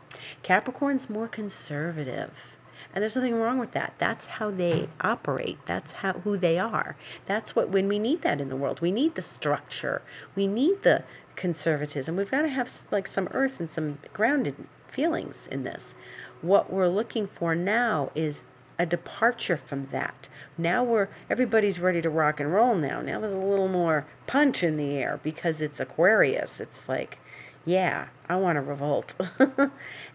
Capricorn's 0.43 1.10
more 1.10 1.28
conservative 1.28 2.57
and 2.97 3.03
there's 3.03 3.15
nothing 3.15 3.36
wrong 3.36 3.60
with 3.60 3.73
that 3.73 3.93
that's 3.99 4.25
how 4.25 4.49
they 4.49 4.89
operate 5.01 5.60
that's 5.67 5.91
how 5.91 6.13
who 6.13 6.36
they 6.36 6.57
are 6.57 6.95
that's 7.27 7.55
what 7.55 7.69
when 7.69 7.88
we 7.88 7.99
need 7.99 8.23
that 8.23 8.41
in 8.41 8.49
the 8.49 8.55
world 8.55 8.81
we 8.81 8.91
need 8.91 9.13
the 9.13 9.21
structure 9.21 10.01
we 10.36 10.47
need 10.47 10.81
the 10.81 11.03
conservatism. 11.38 12.17
We've 12.17 12.29
got 12.29 12.41
to 12.41 12.49
have 12.49 12.69
like 12.91 13.07
some 13.07 13.29
earth 13.31 13.62
and 13.62 13.69
some 13.69 13.99
grounded 14.12 14.55
feelings 14.88 15.47
in 15.47 15.63
this. 15.63 15.95
What 16.41 16.69
we're 16.69 16.89
looking 16.89 17.27
for 17.27 17.55
now 17.55 18.12
is 18.13 18.43
a 18.77 18.86
departure 18.86 19.57
from 19.57 19.88
that. 19.91 20.27
Now 20.57 20.83
we're 20.83 21.07
everybody's 21.29 21.79
ready 21.79 22.01
to 22.01 22.10
rock 22.10 22.41
and 22.41 22.51
roll 22.51 22.75
now. 22.75 23.01
Now 23.01 23.21
there's 23.21 23.33
a 23.33 23.38
little 23.38 23.69
more 23.69 24.05
punch 24.25 24.63
in 24.63 24.75
the 24.75 24.97
air 24.97 25.19
because 25.23 25.62
it's 25.62 25.79
Aquarius. 25.79 26.60
It's 26.60 26.89
like, 26.89 27.19
yeah, 27.65 28.07
I 28.27 28.36
want 28.36 28.57
to 28.57 28.62
revolt. 28.62 29.13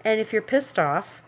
and 0.04 0.20
if 0.20 0.32
you're 0.32 0.42
pissed 0.42 0.78
off, 0.78 1.21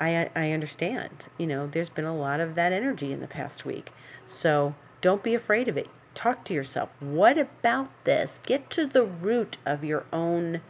I 0.00 0.30
I 0.34 0.52
understand. 0.52 1.28
You 1.38 1.46
know, 1.46 1.66
there's 1.66 1.88
been 1.88 2.04
a 2.04 2.16
lot 2.16 2.40
of 2.40 2.54
that 2.54 2.72
energy 2.72 3.12
in 3.12 3.20
the 3.20 3.26
past 3.26 3.64
week. 3.64 3.92
So 4.26 4.74
don't 5.00 5.22
be 5.22 5.34
afraid 5.34 5.68
of 5.68 5.76
it 5.76 5.88
talk 6.16 6.42
to 6.44 6.54
yourself. 6.54 6.88
What 6.98 7.38
about 7.38 7.90
this? 8.04 8.40
Get 8.44 8.68
to 8.70 8.86
the 8.86 9.04
root 9.04 9.58
of 9.64 9.84
your 9.84 10.06
own, 10.12 10.62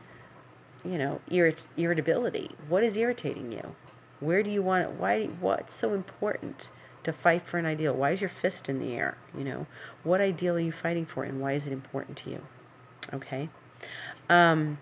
you 0.84 0.98
know, 0.98 1.20
irrit- 1.30 1.68
irritability. 1.78 2.50
What 2.68 2.82
is 2.82 2.98
irritating 2.98 3.52
you? 3.52 3.76
Where 4.20 4.42
do 4.42 4.50
you 4.50 4.60
want 4.60 4.84
it? 4.84 4.90
Why? 4.90 5.26
What's 5.26 5.74
so 5.74 5.94
important 5.94 6.70
to 7.04 7.12
fight 7.12 7.42
for 7.42 7.58
an 7.58 7.64
ideal? 7.64 7.94
Why 7.94 8.10
is 8.10 8.20
your 8.20 8.28
fist 8.28 8.68
in 8.68 8.80
the 8.80 8.94
air? 8.94 9.16
You 9.36 9.44
know, 9.44 9.66
what 10.02 10.20
ideal 10.20 10.56
are 10.56 10.60
you 10.60 10.72
fighting 10.72 11.06
for, 11.06 11.24
and 11.24 11.40
why 11.40 11.52
is 11.52 11.66
it 11.66 11.72
important 11.72 12.16
to 12.18 12.30
you? 12.30 12.42
Okay, 13.14 13.48
um, 14.28 14.78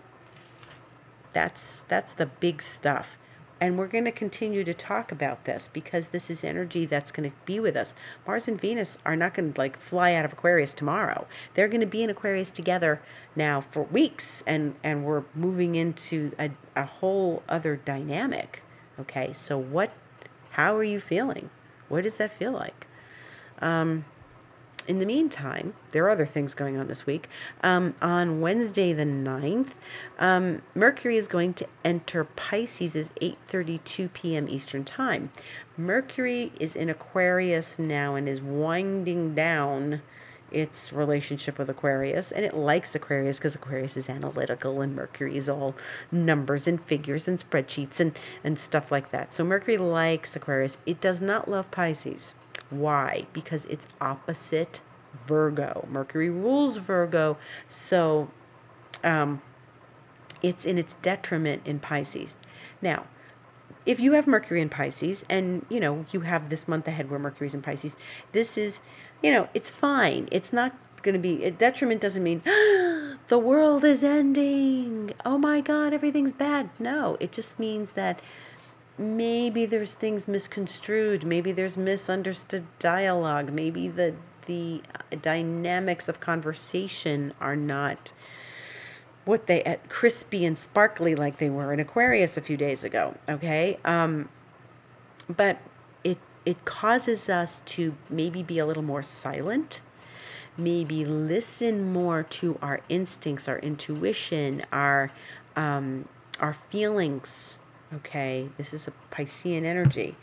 that's 1.33 1.83
that's 1.83 2.15
the 2.15 2.27
big 2.27 2.63
stuff. 2.63 3.19
And 3.65 3.79
we're 3.79 3.87
going 3.87 4.05
to 4.05 4.13
continue 4.13 4.63
to 4.63 4.75
talk 4.75 5.11
about 5.11 5.47
this 5.47 5.69
because 5.69 6.09
this 6.09 6.29
is 6.29 6.45
energy 6.45 6.85
that's 6.85 7.11
going 7.11 7.31
to 7.31 7.37
be 7.47 7.59
with 7.59 7.77
us. 7.77 7.95
Mars 8.27 8.47
and 8.47 8.61
Venus 8.61 8.99
are 9.07 9.17
not 9.17 9.33
going 9.33 9.55
to 9.55 9.59
like 9.59 9.79
fly 9.79 10.13
out 10.13 10.27
of 10.27 10.35
Aquarius 10.35 10.75
tomorrow. 10.75 11.27
They're 11.55 11.69
going 11.69 11.81
to 11.81 11.87
be 11.87 12.03
in 12.03 12.11
Aquarius 12.11 12.51
together 12.51 13.01
now 13.35 13.63
for 13.63 13.85
weeks 13.85 14.45
and 14.47 14.75
and 14.85 15.07
we're 15.07 15.25
moving 15.35 15.77
into 15.77 16.33
a, 16.39 16.51
a 16.77 16.85
whole 16.85 17.43
other 17.49 17.75
dynamic. 17.75 18.63
Okay? 19.01 19.33
So 19.33 19.57
what 19.57 19.93
how 20.51 20.77
are 20.77 20.85
you 20.85 21.01
feeling? 21.01 21.49
What 21.89 22.03
does 22.03 22.17
that 22.17 22.37
feel 22.37 22.53
like? 22.53 22.87
Um 23.63 24.05
in 24.87 24.99
the 24.99 25.07
meantime, 25.07 25.75
there 25.91 26.05
are 26.05 26.11
other 26.11 26.27
things 26.27 26.55
going 26.55 26.77
on 26.77 26.89
this 26.89 27.07
week. 27.07 27.29
Um, 27.63 27.95
on 28.03 28.41
Wednesday 28.41 28.93
the 28.93 29.05
9th, 29.05 29.75
um, 30.19 30.63
Mercury 30.75 31.17
is 31.17 31.29
going 31.29 31.55
to 31.55 31.67
enter 31.85 32.25
Pisces 32.25 32.95
at 32.95 33.15
8.32 33.17 34.13
p.m. 34.13 34.49
Eastern 34.49 34.85
Time. 34.85 35.31
Mercury 35.77 36.53
is 36.61 36.77
in 36.77 36.89
Aquarius 36.89 37.79
now 37.79 38.15
and 38.15 38.29
is 38.29 38.43
winding 38.43 39.35
down 39.35 40.03
its 40.51 40.93
relationship 40.93 41.59
with 41.59 41.69
Aquarius, 41.69 42.31
and 42.31 42.45
it 42.45 42.55
likes 42.55 42.95
Aquarius 42.95 43.39
because 43.39 43.57
Aquarius 43.57 43.97
is 43.97 44.09
analytical 44.09 44.81
and 44.81 44.95
Mercury 44.95 45.37
is 45.37 45.49
all 45.49 45.75
numbers 46.13 46.69
and 46.69 46.81
figures 46.81 47.27
and 47.27 47.39
spreadsheets 47.39 47.99
and, 47.99 48.17
and 48.45 48.59
stuff 48.59 48.93
like 48.93 49.11
that. 49.11 49.33
So 49.33 49.45
Mercury 49.45 49.79
likes 49.79 50.37
Aquarius. 50.37 50.79
It 50.87 51.01
does 51.01 51.21
not 51.21 51.49
love 51.49 51.71
Pisces. 51.71 52.35
Why? 52.71 53.27
Because 53.33 53.65
it's 53.67 53.87
opposite 54.01 54.81
Virgo. 55.15 55.87
Mercury 55.91 56.31
rules 56.31 56.77
Virgo, 56.79 57.37
so 57.69 58.31
um, 59.03 59.43
it's 60.43 60.67
in 60.67 60.79
its 60.79 60.95
detriment 60.95 61.63
in 61.65 61.79
Pisces. 61.79 62.37
Now, 62.83 63.07
if 63.87 64.01
you 64.01 64.13
have 64.13 64.27
Mercury 64.27 64.61
in 64.61 64.69
Pisces 64.69 65.25
and 65.29 65.65
you 65.69 65.79
know 65.79 66.07
you 66.13 66.21
have 66.21 66.49
this 66.49 66.67
month 66.67 66.89
ahead 66.89 67.11
where 67.11 67.19
Mercury's 67.19 67.55
in 67.55 67.63
Pisces, 67.63 67.97
this 68.33 68.59
is, 68.59 68.81
you 69.23 69.31
know, 69.33 69.49
it's 69.55 69.71
fine. 69.71 70.29
It's 70.33 70.53
not 70.53 70.75
going 71.03 71.13
to 71.13 71.19
be 71.19 71.45
a 71.45 71.51
detriment 71.51 72.01
doesn't 72.01 72.23
mean 72.23 72.43
the 73.29 73.39
world 73.39 73.85
is 73.85 74.03
ending. 74.03 75.15
Oh 75.25 75.39
my 75.39 75.61
god, 75.61 75.93
everything's 75.93 76.33
bad. 76.33 76.71
No, 76.79 77.17
it 77.21 77.31
just 77.31 77.59
means 77.59 77.93
that 77.93 78.21
maybe 78.97 79.67
there's 79.67 79.93
things 79.93 80.29
misconstrued 80.29 81.25
maybe 81.25 81.51
there's 81.51 81.77
misunderstood 81.77 82.65
dialogue 82.79 83.53
maybe 83.53 83.89
the 83.89 84.15
the 84.47 84.81
dynamics 85.21 86.09
of 86.09 86.21
conversation 86.21 87.33
are 87.41 87.57
not 87.57 88.13
what 89.25 89.47
they 89.47 89.63
at 89.63 89.89
crispy 89.89 90.45
and 90.45 90.59
sparkly 90.59 91.15
like 91.15 91.39
they 91.39 91.51
were 91.51 91.73
in 91.73 91.81
aquarius 91.81 92.37
a 92.37 92.41
few 92.41 92.57
days 92.57 92.85
ago 92.85 93.17
okay? 93.29 93.79
Um 93.85 94.29
but 95.35 95.59
it 96.05 96.19
it 96.45 96.65
causes 96.65 97.29
us 97.29 97.61
to 97.65 97.97
maybe 98.11 98.43
be 98.43 98.59
a 98.59 98.67
little 98.67 98.83
more 98.83 99.03
silent 99.03 99.81
maybe 100.57 101.05
listen 101.05 101.93
more 101.93 102.23
to 102.23 102.59
our 102.63 102.81
instincts 102.89 103.49
our 103.49 103.59
intuition 103.59 104.63
our 104.71 105.11
um 105.57 106.07
our 106.39 106.53
feelings 106.53 107.59
Okay, 107.97 108.49
this 108.57 108.75
is 108.75 108.89
a 108.89 108.93
Piscean 109.15 109.65
energy, 109.65 110.17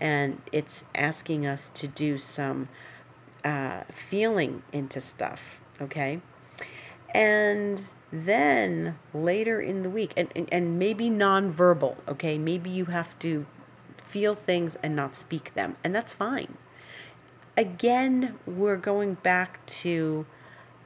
and 0.00 0.40
it's 0.52 0.84
asking 0.94 1.46
us 1.46 1.70
to 1.74 1.86
do 1.86 2.16
some 2.16 2.68
uh, 3.44 3.82
feeling 3.92 4.62
into 4.72 5.00
stuff. 5.00 5.60
Okay, 5.80 6.20
and 7.14 7.90
then 8.10 8.98
later 9.12 9.60
in 9.60 9.82
the 9.82 9.90
week, 9.90 10.12
and, 10.16 10.32
and, 10.34 10.48
and 10.50 10.78
maybe 10.78 11.10
nonverbal. 11.10 11.96
Okay, 12.08 12.38
maybe 12.38 12.70
you 12.70 12.86
have 12.86 13.18
to 13.18 13.46
feel 14.02 14.34
things 14.34 14.76
and 14.76 14.96
not 14.96 15.14
speak 15.14 15.54
them, 15.54 15.76
and 15.84 15.94
that's 15.94 16.14
fine. 16.14 16.56
Again, 17.56 18.38
we're 18.46 18.76
going 18.76 19.14
back 19.14 19.64
to 19.66 20.24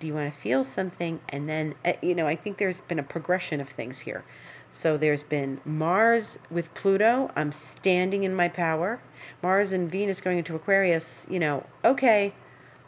do 0.03 0.09
you 0.09 0.15
want 0.15 0.35
to 0.35 0.37
feel 0.37 0.65
something? 0.65 1.21
And 1.29 1.49
then, 1.49 1.77
uh, 1.85 1.93
you 2.03 2.17
know, 2.17 2.27
I 2.27 2.35
think 2.35 2.59
there's 2.59 2.81
been 2.81 2.99
a 2.99 3.05
progression 3.05 3.61
of 3.61 3.69
things 3.69 4.01
here. 4.01 4.25
So 4.73 4.97
there's 4.97 5.23
been 5.23 5.61
Mars 5.67 6.39
with 6.51 6.73
Pluto. 6.73 7.31
I'm 7.37 7.53
standing 7.53 8.25
in 8.25 8.35
my 8.35 8.49
power. 8.49 9.01
Mars 9.43 9.73
and 9.73 9.91
Venus 9.91 10.23
going 10.23 10.39
into 10.39 10.57
Aquarius, 10.57 11.27
you 11.31 11.39
know, 11.39 11.67
okay, 11.85 12.35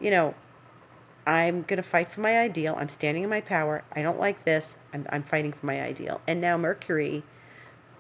you 0.01 0.11
know, 0.11 0.35
I'm 1.27 1.63
going 1.63 1.77
to 1.77 1.83
fight 1.83 2.11
for 2.11 2.21
my 2.21 2.39
ideal. 2.39 2.75
I'm 2.79 2.89
standing 2.89 3.23
in 3.23 3.31
my 3.31 3.43
power. 3.43 3.85
I 3.93 4.03
don't 4.03 4.19
like 4.19 4.45
this. 4.45 4.79
I'm, 4.93 5.07
I'm 5.11 5.23
fighting 5.23 5.53
for 5.53 5.67
my 5.67 5.81
ideal. 5.81 6.21
And 6.27 6.41
now 6.41 6.57
Mercury 6.57 7.23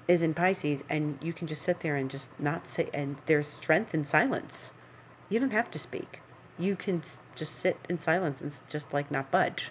is 0.09 0.23
in 0.23 0.35
Pisces, 0.35 0.85
and 0.88 1.18
you 1.23 1.33
can 1.33 1.47
just 1.47 1.62
sit 1.62 1.81
there 1.81 1.97
and 1.97 2.11
just 2.11 2.29
not 2.38 2.66
say, 2.66 2.90
and 2.92 3.16
there's 3.27 3.47
strength 3.47 3.94
in 3.94 4.05
silence. 4.05 4.73
You 5.29 5.40
don't 5.40 5.53
have 5.53 5.70
to 5.70 5.79
speak. 5.79 6.20
You 6.59 6.77
can 6.77 7.03
just 7.35 7.55
sit 7.55 7.79
in 7.88 7.99
silence 7.99 8.42
and 8.42 8.53
just 8.68 8.92
like 8.92 9.11
not 9.11 9.31
budge. 9.31 9.70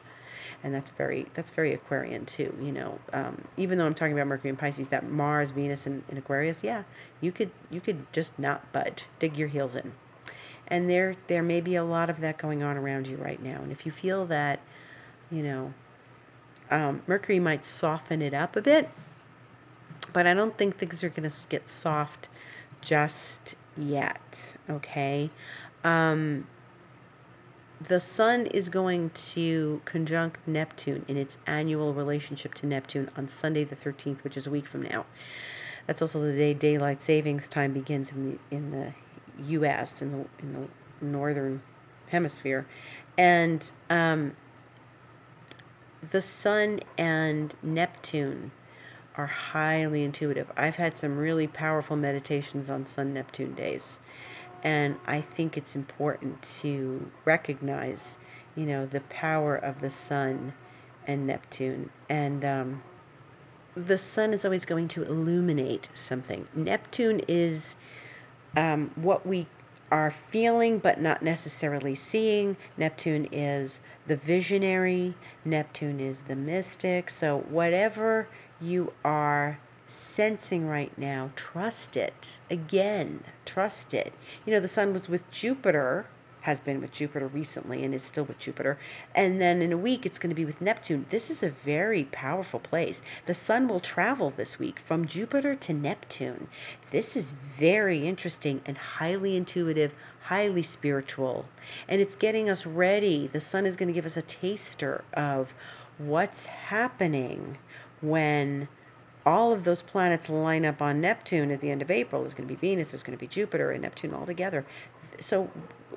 And 0.63 0.73
that's 0.73 0.91
very 0.91 1.27
that's 1.33 1.51
very 1.51 1.73
Aquarian 1.73 2.25
too, 2.25 2.55
you 2.61 2.71
know. 2.71 2.99
Um, 3.11 3.43
even 3.57 3.77
though 3.77 3.85
I'm 3.85 3.93
talking 3.93 4.13
about 4.13 4.27
Mercury 4.27 4.49
and 4.49 4.59
Pisces, 4.59 4.89
that 4.89 5.07
Mars, 5.09 5.51
Venus, 5.51 5.85
and, 5.85 6.03
and 6.09 6.17
Aquarius, 6.17 6.63
yeah, 6.63 6.83
you 7.21 7.31
could 7.31 7.51
you 7.69 7.81
could 7.81 8.11
just 8.13 8.37
not 8.39 8.71
budge, 8.71 9.05
dig 9.19 9.37
your 9.37 9.47
heels 9.47 9.75
in, 9.75 9.93
and 10.67 10.89
there 10.89 11.15
there 11.27 11.43
may 11.43 11.61
be 11.61 11.75
a 11.75 11.83
lot 11.83 12.09
of 12.09 12.19
that 12.21 12.37
going 12.37 12.63
on 12.63 12.77
around 12.77 13.07
you 13.07 13.17
right 13.17 13.41
now. 13.41 13.61
And 13.61 13.71
if 13.71 13.85
you 13.85 13.91
feel 13.91 14.25
that, 14.27 14.59
you 15.31 15.43
know, 15.43 15.73
um, 16.71 17.03
Mercury 17.07 17.39
might 17.39 17.65
soften 17.65 18.21
it 18.21 18.33
up 18.33 18.55
a 18.55 18.61
bit, 18.61 18.89
but 20.11 20.25
I 20.25 20.33
don't 20.33 20.57
think 20.57 20.77
things 20.77 21.03
are 21.03 21.09
going 21.09 21.29
to 21.29 21.47
get 21.49 21.69
soft 21.69 22.29
just 22.81 23.55
yet. 23.77 24.55
Okay. 24.69 25.29
Um, 25.83 26.47
the 27.87 27.99
Sun 27.99 28.45
is 28.47 28.69
going 28.69 29.09
to 29.09 29.81
conjunct 29.85 30.39
Neptune 30.47 31.05
in 31.07 31.17
its 31.17 31.37
annual 31.45 31.93
relationship 31.93 32.53
to 32.55 32.65
Neptune 32.65 33.09
on 33.17 33.27
Sunday 33.27 33.63
the 33.63 33.75
13th, 33.75 34.23
which 34.23 34.37
is 34.37 34.47
a 34.47 34.51
week 34.51 34.65
from 34.65 34.83
now. 34.83 35.05
That's 35.87 36.01
also 36.01 36.21
the 36.21 36.33
day 36.33 36.53
daylight 36.53 37.01
savings 37.01 37.47
time 37.47 37.73
begins 37.73 38.11
in 38.11 38.31
the 38.31 38.55
in 38.55 38.71
the 38.71 38.93
U.S. 39.45 40.01
in 40.01 40.11
the 40.11 40.25
in 40.39 40.53
the 40.53 41.05
northern 41.05 41.61
hemisphere, 42.07 42.65
and 43.17 43.69
um, 43.89 44.35
the 46.11 46.21
Sun 46.21 46.79
and 46.97 47.53
Neptune 47.61 48.51
are 49.15 49.27
highly 49.27 50.03
intuitive. 50.03 50.51
I've 50.55 50.77
had 50.77 50.95
some 50.95 51.17
really 51.17 51.47
powerful 51.47 51.97
meditations 51.97 52.69
on 52.69 52.85
Sun 52.85 53.13
Neptune 53.13 53.53
days. 53.53 53.99
And 54.63 54.95
I 55.05 55.19
think 55.19 55.57
it's 55.57 55.75
important 55.75 56.41
to 56.61 57.11
recognize, 57.25 58.17
you 58.55 58.65
know, 58.65 58.85
the 58.85 59.01
power 59.01 59.55
of 59.55 59.81
the 59.81 59.89
sun 59.89 60.53
and 61.05 61.27
Neptune. 61.27 61.89
And 62.09 62.45
um, 62.45 62.83
the 63.75 63.97
sun 63.97 64.33
is 64.33 64.45
always 64.45 64.65
going 64.65 64.87
to 64.89 65.03
illuminate 65.03 65.89
something. 65.93 66.47
Neptune 66.55 67.21
is 67.27 67.75
um, 68.55 68.91
what 68.95 69.25
we 69.25 69.47
are 69.91 70.09
feeling 70.09 70.79
but 70.79 70.99
not 70.99 71.21
necessarily 71.21 71.93
seeing. 71.93 72.57
Neptune 72.77 73.27
is 73.31 73.81
the 74.07 74.15
visionary, 74.15 75.13
Neptune 75.45 75.99
is 75.99 76.23
the 76.23 76.35
mystic. 76.35 77.09
So, 77.09 77.39
whatever 77.39 78.27
you 78.61 78.93
are 79.03 79.59
sensing 79.93 80.67
right 80.67 80.95
now, 80.97 81.31
trust 81.35 81.95
it. 81.95 82.39
Again, 82.49 83.23
trust 83.45 83.93
it. 83.93 84.13
You 84.45 84.53
know, 84.53 84.59
the 84.59 84.67
sun 84.67 84.91
was 84.91 85.07
with 85.07 85.29
Jupiter, 85.31 86.07
has 86.41 86.59
been 86.59 86.81
with 86.81 86.91
Jupiter 86.91 87.27
recently, 87.27 87.83
and 87.83 87.93
is 87.93 88.01
still 88.01 88.23
with 88.23 88.39
Jupiter. 88.39 88.77
And 89.15 89.39
then 89.39 89.61
in 89.61 89.71
a 89.71 89.77
week, 89.77 90.05
it's 90.05 90.19
going 90.19 90.31
to 90.31 90.35
be 90.35 90.45
with 90.45 90.61
Neptune. 90.61 91.05
This 91.09 91.29
is 91.29 91.43
a 91.43 91.49
very 91.49 92.05
powerful 92.05 92.59
place. 92.59 93.01
The 93.27 93.33
sun 93.33 93.67
will 93.67 93.79
travel 93.79 94.29
this 94.29 94.59
week 94.59 94.79
from 94.79 95.05
Jupiter 95.05 95.55
to 95.55 95.73
Neptune. 95.73 96.47
This 96.91 97.15
is 97.15 97.31
very 97.31 98.07
interesting 98.07 98.61
and 98.65 98.77
highly 98.77 99.37
intuitive, 99.37 99.93
highly 100.23 100.63
spiritual. 100.63 101.45
And 101.87 102.01
it's 102.01 102.15
getting 102.15 102.49
us 102.49 102.65
ready. 102.65 103.27
The 103.27 103.39
sun 103.39 103.65
is 103.65 103.75
going 103.75 103.87
to 103.87 103.93
give 103.93 104.05
us 104.05 104.17
a 104.17 104.21
taster 104.21 105.03
of 105.13 105.53
what's 105.97 106.47
happening 106.47 107.57
when 108.01 108.67
all 109.25 109.51
of 109.51 109.63
those 109.63 109.81
planets 109.81 110.29
line 110.29 110.65
up 110.65 110.81
on 110.81 111.01
Neptune 111.01 111.51
at 111.51 111.61
the 111.61 111.71
end 111.71 111.81
of 111.81 111.91
April. 111.91 112.21
There's 112.21 112.33
going 112.33 112.47
to 112.47 112.53
be 112.53 112.59
Venus, 112.59 112.91
there's 112.91 113.03
going 113.03 113.17
to 113.17 113.21
be 113.21 113.27
Jupiter 113.27 113.71
and 113.71 113.81
Neptune 113.81 114.13
all 114.13 114.25
together. 114.25 114.65
So 115.19 115.49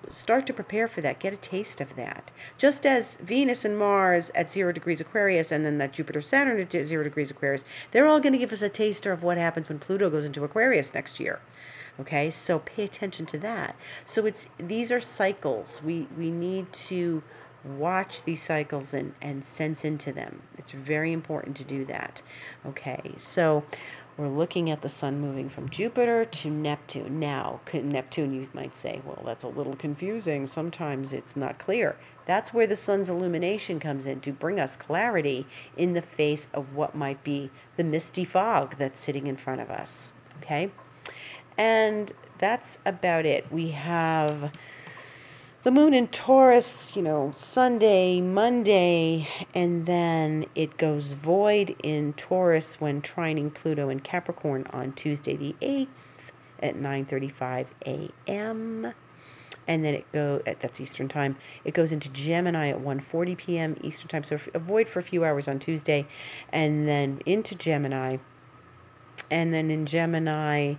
start 0.08 0.46
to 0.46 0.52
prepare 0.52 0.88
for 0.88 1.00
that. 1.00 1.18
Get 1.18 1.32
a 1.32 1.36
taste 1.36 1.80
of 1.80 1.96
that. 1.96 2.30
Just 2.58 2.86
as 2.86 3.16
Venus 3.16 3.64
and 3.64 3.78
Mars 3.78 4.30
at 4.34 4.52
zero 4.52 4.72
degrees 4.72 5.00
Aquarius 5.00 5.50
and 5.50 5.64
then 5.64 5.78
that 5.78 5.92
Jupiter 5.92 6.20
Saturn 6.20 6.60
at 6.60 6.70
zero 6.70 7.02
degrees 7.02 7.30
Aquarius, 7.30 7.64
they're 7.90 8.06
all 8.06 8.20
going 8.20 8.32
to 8.32 8.38
give 8.38 8.52
us 8.52 8.62
a 8.62 8.68
taster 8.68 9.12
of 9.12 9.22
what 9.22 9.38
happens 9.38 9.68
when 9.68 9.78
Pluto 9.78 10.10
goes 10.10 10.24
into 10.24 10.44
Aquarius 10.44 10.94
next 10.94 11.18
year. 11.18 11.40
Okay, 11.98 12.30
so 12.30 12.58
pay 12.58 12.84
attention 12.84 13.24
to 13.26 13.38
that. 13.38 13.74
So 14.04 14.26
it's 14.26 14.48
these 14.58 14.92
are 14.92 15.00
cycles. 15.00 15.80
We 15.82 16.06
we 16.16 16.30
need 16.30 16.72
to 16.72 17.22
watch 17.66 18.22
these 18.22 18.42
cycles 18.42 18.94
and, 18.94 19.14
and 19.20 19.44
sense 19.44 19.84
into 19.84 20.12
them. 20.12 20.42
It's 20.56 20.72
very 20.72 21.12
important 21.12 21.56
to 21.56 21.64
do 21.64 21.84
that. 21.86 22.22
Okay, 22.64 23.12
so 23.16 23.64
we're 24.16 24.28
looking 24.28 24.70
at 24.70 24.80
the 24.80 24.88
sun 24.88 25.20
moving 25.20 25.50
from 25.50 25.68
Jupiter 25.68 26.24
to 26.24 26.50
Neptune. 26.50 27.20
Now, 27.20 27.60
Neptune, 27.72 28.32
you 28.32 28.48
might 28.54 28.74
say, 28.74 29.02
well, 29.04 29.22
that's 29.24 29.44
a 29.44 29.48
little 29.48 29.74
confusing. 29.74 30.46
Sometimes 30.46 31.12
it's 31.12 31.36
not 31.36 31.58
clear. 31.58 31.96
That's 32.24 32.54
where 32.54 32.66
the 32.66 32.76
sun's 32.76 33.10
illumination 33.10 33.78
comes 33.78 34.06
in 34.06 34.20
to 34.20 34.32
bring 34.32 34.58
us 34.58 34.74
clarity 34.74 35.46
in 35.76 35.92
the 35.92 36.02
face 36.02 36.48
of 36.54 36.74
what 36.74 36.94
might 36.94 37.22
be 37.24 37.50
the 37.76 37.84
misty 37.84 38.24
fog 38.24 38.76
that's 38.78 39.00
sitting 39.00 39.26
in 39.26 39.36
front 39.36 39.60
of 39.60 39.70
us. 39.70 40.14
Okay? 40.38 40.70
And 41.58 42.10
that's 42.38 42.78
about 42.86 43.26
it. 43.26 43.50
We 43.52 43.70
have 43.72 44.50
the 45.66 45.72
moon 45.72 45.92
in 45.92 46.06
Taurus, 46.06 46.94
you 46.94 47.02
know, 47.02 47.32
Sunday, 47.32 48.20
Monday, 48.20 49.26
and 49.52 49.84
then 49.84 50.44
it 50.54 50.76
goes 50.76 51.14
void 51.14 51.74
in 51.82 52.12
Taurus 52.12 52.80
when 52.80 53.02
trining 53.02 53.52
Pluto 53.52 53.88
in 53.88 53.98
Capricorn 53.98 54.68
on 54.70 54.92
Tuesday 54.92 55.34
the 55.34 55.56
8th 55.60 56.30
at 56.62 56.76
9:35 56.76 57.66
a.m. 57.84 58.92
And 59.66 59.84
then 59.84 59.94
it 59.94 60.12
go 60.12 60.40
at 60.46 60.60
that's 60.60 60.80
Eastern 60.80 61.08
time. 61.08 61.36
It 61.64 61.74
goes 61.74 61.90
into 61.90 62.12
Gemini 62.12 62.68
at 62.68 62.78
1:40 62.78 63.36
p.m. 63.36 63.76
Eastern 63.80 64.06
time. 64.06 64.22
So 64.22 64.38
avoid 64.54 64.86
for 64.86 65.00
a 65.00 65.02
few 65.02 65.24
hours 65.24 65.48
on 65.48 65.58
Tuesday 65.58 66.06
and 66.52 66.86
then 66.86 67.20
into 67.26 67.56
Gemini. 67.56 68.18
And 69.32 69.52
then 69.52 69.72
in 69.72 69.84
Gemini 69.84 70.76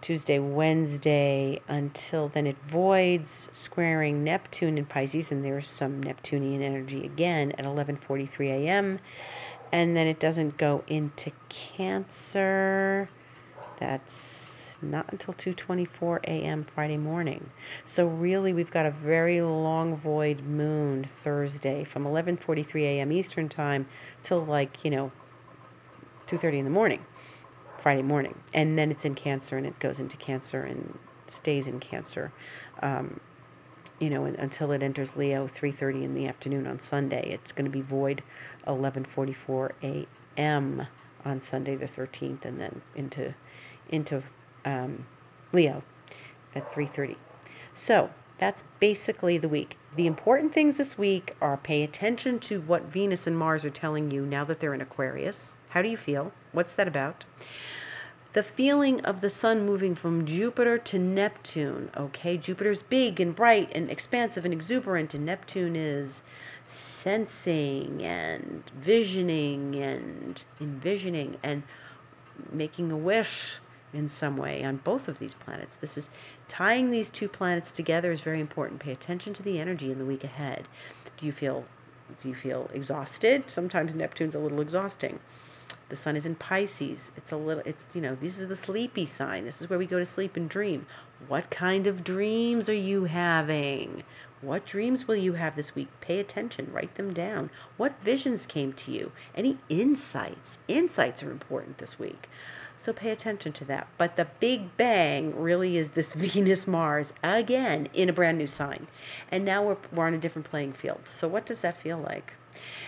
Tuesday, 0.00 0.38
Wednesday 0.38 1.60
until 1.68 2.28
then 2.28 2.46
it 2.46 2.56
voids 2.66 3.48
squaring 3.52 4.24
Neptune 4.24 4.78
in 4.78 4.86
Pisces 4.86 5.30
and 5.30 5.44
there's 5.44 5.68
some 5.68 6.02
Neptunian 6.02 6.62
energy 6.62 7.04
again 7.04 7.52
at 7.52 7.64
11:43 7.64 8.48
a.m. 8.48 8.98
and 9.70 9.96
then 9.96 10.06
it 10.06 10.18
doesn't 10.18 10.56
go 10.56 10.84
into 10.86 11.32
Cancer. 11.48 13.08
That's 13.78 14.78
not 14.82 15.06
until 15.10 15.34
2:24 15.34 16.24
a.m. 16.24 16.62
Friday 16.64 16.96
morning. 16.96 17.50
So 17.84 18.06
really 18.06 18.52
we've 18.52 18.70
got 18.70 18.86
a 18.86 18.90
very 18.90 19.42
long 19.42 19.94
void 19.96 20.40
moon 20.40 21.04
Thursday 21.04 21.84
from 21.84 22.04
11:43 22.04 22.82
a.m. 22.82 23.12
Eastern 23.12 23.48
time 23.48 23.86
till 24.22 24.44
like, 24.44 24.84
you 24.84 24.90
know, 24.90 25.12
2:30 26.26 26.58
in 26.58 26.64
the 26.64 26.70
morning. 26.70 27.04
Friday 27.80 28.02
morning, 28.02 28.38
and 28.52 28.78
then 28.78 28.90
it's 28.90 29.04
in 29.04 29.14
Cancer, 29.14 29.56
and 29.56 29.66
it 29.66 29.78
goes 29.78 29.98
into 30.00 30.16
Cancer 30.16 30.62
and 30.62 30.98
stays 31.26 31.66
in 31.66 31.80
Cancer, 31.80 32.32
um, 32.82 33.20
you 33.98 34.10
know, 34.10 34.24
until 34.24 34.72
it 34.72 34.82
enters 34.82 35.16
Leo, 35.16 35.46
three 35.46 35.70
thirty 35.70 36.04
in 36.04 36.14
the 36.14 36.26
afternoon 36.26 36.66
on 36.66 36.78
Sunday. 36.80 37.30
It's 37.30 37.52
going 37.52 37.64
to 37.64 37.70
be 37.70 37.80
void, 37.80 38.22
eleven 38.66 39.04
forty 39.04 39.32
four 39.32 39.74
a.m. 39.82 40.86
on 41.24 41.40
Sunday 41.40 41.76
the 41.76 41.86
thirteenth, 41.86 42.44
and 42.44 42.60
then 42.60 42.82
into 42.94 43.34
into 43.88 44.22
um, 44.64 45.06
Leo 45.52 45.82
at 46.54 46.70
three 46.70 46.86
thirty. 46.86 47.16
So 47.72 48.10
that's 48.38 48.64
basically 48.78 49.38
the 49.38 49.48
week. 49.48 49.76
The 49.94 50.06
important 50.06 50.52
things 50.54 50.78
this 50.78 50.96
week 50.96 51.36
are 51.40 51.56
pay 51.56 51.82
attention 51.82 52.38
to 52.40 52.60
what 52.60 52.84
Venus 52.84 53.26
and 53.26 53.36
Mars 53.36 53.64
are 53.64 53.70
telling 53.70 54.10
you 54.10 54.24
now 54.24 54.44
that 54.44 54.60
they're 54.60 54.74
in 54.74 54.80
Aquarius. 54.80 55.56
How 55.70 55.82
do 55.82 55.88
you 55.88 55.96
feel? 55.96 56.32
What's 56.52 56.72
that 56.74 56.88
about? 56.88 57.24
The 58.32 58.42
feeling 58.44 59.00
of 59.00 59.20
the 59.20 59.30
sun 59.30 59.66
moving 59.66 59.96
from 59.96 60.24
Jupiter 60.24 60.78
to 60.78 60.98
Neptune. 60.98 61.90
Okay, 61.96 62.36
Jupiter's 62.36 62.80
big 62.80 63.20
and 63.20 63.34
bright 63.34 63.70
and 63.74 63.90
expansive 63.90 64.44
and 64.44 64.54
exuberant, 64.54 65.14
and 65.14 65.26
Neptune 65.26 65.74
is 65.74 66.22
sensing 66.66 68.02
and 68.04 68.62
visioning 68.70 69.74
and 69.74 70.44
envisioning 70.60 71.38
and 71.42 71.64
making 72.52 72.92
a 72.92 72.96
wish 72.96 73.58
in 73.92 74.08
some 74.08 74.36
way 74.36 74.62
on 74.62 74.76
both 74.76 75.08
of 75.08 75.18
these 75.18 75.34
planets. 75.34 75.74
This 75.74 75.98
is 75.98 76.10
tying 76.46 76.90
these 76.90 77.10
two 77.10 77.28
planets 77.28 77.72
together 77.72 78.12
is 78.12 78.20
very 78.20 78.40
important. 78.40 78.80
Pay 78.80 78.92
attention 78.92 79.32
to 79.34 79.42
the 79.42 79.58
energy 79.58 79.90
in 79.90 79.98
the 79.98 80.04
week 80.04 80.22
ahead. 80.22 80.68
Do 81.16 81.26
you 81.26 81.32
feel 81.32 81.64
do 82.18 82.28
you 82.28 82.34
feel 82.34 82.70
exhausted? 82.72 83.50
Sometimes 83.50 83.94
Neptune's 83.94 84.34
a 84.34 84.40
little 84.40 84.60
exhausting. 84.60 85.20
The 85.88 85.96
sun 85.96 86.16
is 86.16 86.26
in 86.26 86.34
Pisces. 86.34 87.12
It's 87.16 87.32
a 87.32 87.36
little, 87.36 87.62
it's, 87.66 87.86
you 87.94 88.00
know, 88.00 88.14
this 88.14 88.38
is 88.38 88.48
the 88.48 88.56
sleepy 88.56 89.06
sign. 89.06 89.44
This 89.44 89.60
is 89.60 89.68
where 89.68 89.78
we 89.78 89.86
go 89.86 89.98
to 89.98 90.04
sleep 90.04 90.36
and 90.36 90.48
dream. 90.48 90.86
What 91.28 91.50
kind 91.50 91.86
of 91.86 92.04
dreams 92.04 92.68
are 92.68 92.74
you 92.74 93.04
having? 93.04 94.04
What 94.40 94.64
dreams 94.64 95.06
will 95.06 95.16
you 95.16 95.34
have 95.34 95.54
this 95.54 95.74
week? 95.74 95.88
Pay 96.00 96.18
attention, 96.18 96.72
write 96.72 96.94
them 96.94 97.12
down. 97.12 97.50
What 97.76 98.00
visions 98.02 98.46
came 98.46 98.72
to 98.72 98.90
you? 98.90 99.12
Any 99.34 99.58
insights? 99.68 100.58
Insights 100.66 101.22
are 101.22 101.30
important 101.30 101.76
this 101.76 101.98
week. 101.98 102.28
So 102.80 102.94
pay 102.94 103.10
attention 103.10 103.52
to 103.52 103.64
that. 103.66 103.88
But 103.98 104.16
the 104.16 104.28
big 104.40 104.74
bang 104.78 105.38
really 105.38 105.76
is 105.76 105.90
this 105.90 106.14
Venus 106.14 106.66
Mars 106.66 107.12
again 107.22 107.88
in 107.92 108.08
a 108.08 108.12
brand 108.14 108.38
new 108.38 108.46
sign. 108.46 108.86
And 109.30 109.44
now 109.44 109.62
we're, 109.62 109.76
we're 109.92 110.06
on 110.06 110.14
a 110.14 110.18
different 110.18 110.48
playing 110.48 110.72
field. 110.72 111.00
So, 111.04 111.28
what 111.28 111.44
does 111.44 111.60
that 111.60 111.76
feel 111.76 111.98
like? 111.98 112.32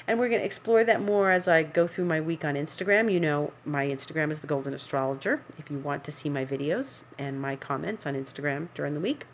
And 0.08 0.18
we're 0.18 0.30
going 0.30 0.40
to 0.40 0.46
explore 0.46 0.82
that 0.82 1.02
more 1.02 1.30
as 1.30 1.46
I 1.46 1.62
go 1.62 1.86
through 1.86 2.06
my 2.06 2.22
week 2.22 2.42
on 2.42 2.54
Instagram. 2.54 3.12
You 3.12 3.20
know, 3.20 3.52
my 3.66 3.86
Instagram 3.86 4.30
is 4.30 4.40
The 4.40 4.46
Golden 4.46 4.72
Astrologer 4.72 5.42
if 5.58 5.70
you 5.70 5.78
want 5.78 6.04
to 6.04 6.12
see 6.12 6.30
my 6.30 6.46
videos 6.46 7.02
and 7.18 7.38
my 7.38 7.54
comments 7.54 8.06
on 8.06 8.14
Instagram 8.14 8.68
during 8.72 8.94
the 8.94 9.00
week. 9.00 9.26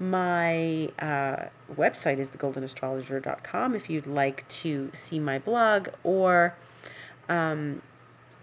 My 0.00 0.90
uh, 0.98 1.46
website 1.72 2.18
is 2.18 2.30
thegoldenastrologer.com 2.30 3.76
if 3.76 3.88
you'd 3.88 4.08
like 4.08 4.48
to 4.48 4.90
see 4.92 5.20
my 5.20 5.38
blog 5.38 5.90
or. 6.02 6.56
Um, 7.28 7.82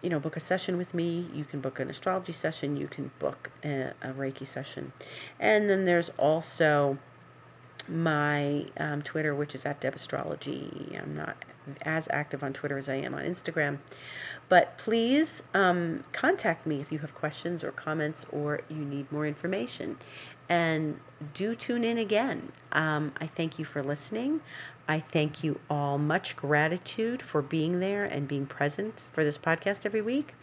you 0.01 0.09
know, 0.09 0.19
book 0.19 0.37
a 0.37 0.39
session 0.39 0.77
with 0.77 0.93
me. 0.93 1.27
You 1.33 1.43
can 1.43 1.61
book 1.61 1.79
an 1.79 1.89
astrology 1.89 2.33
session. 2.33 2.77
You 2.77 2.87
can 2.87 3.11
book 3.19 3.51
a, 3.63 3.93
a 4.01 4.09
Reiki 4.09 4.47
session. 4.47 4.93
And 5.39 5.69
then 5.69 5.85
there's 5.85 6.09
also 6.17 6.97
my 7.87 8.65
um, 8.77 9.01
Twitter, 9.01 9.33
which 9.33 9.55
is 9.55 9.65
at 9.65 9.81
Deb 9.81 9.95
Astrology. 9.95 10.97
I'm 11.01 11.15
not 11.15 11.43
as 11.83 12.07
active 12.11 12.43
on 12.43 12.53
Twitter 12.53 12.77
as 12.77 12.89
I 12.89 12.95
am 12.95 13.13
on 13.13 13.23
Instagram. 13.23 13.79
But 14.47 14.77
please 14.77 15.43
um, 15.53 16.03
contact 16.11 16.65
me 16.65 16.81
if 16.81 16.91
you 16.91 16.99
have 16.99 17.13
questions 17.13 17.63
or 17.63 17.71
comments 17.71 18.25
or 18.31 18.61
you 18.69 18.77
need 18.77 19.11
more 19.11 19.25
information. 19.25 19.97
And 20.47 20.99
do 21.33 21.53
tune 21.53 21.83
in 21.83 21.97
again. 21.97 22.51
Um, 22.71 23.13
I 23.19 23.27
thank 23.27 23.59
you 23.59 23.65
for 23.65 23.83
listening. 23.83 24.41
I 24.89 24.99
thank 24.99 25.43
you 25.43 25.59
all. 25.69 25.99
Much 25.99 26.35
gratitude 26.35 27.21
for 27.21 27.43
being 27.43 27.79
there 27.79 28.05
and 28.05 28.27
being 28.27 28.47
present 28.47 29.07
for 29.13 29.23
this 29.23 29.37
podcast 29.37 29.85
every 29.85 30.01
week. 30.01 30.33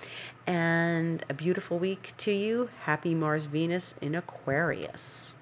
And 0.46 1.24
a 1.28 1.34
beautiful 1.34 1.80
week 1.80 2.12
to 2.18 2.30
you. 2.30 2.70
Happy 2.82 3.12
Mars 3.12 3.46
Venus 3.46 3.96
in 4.00 4.14
Aquarius. 4.14 5.34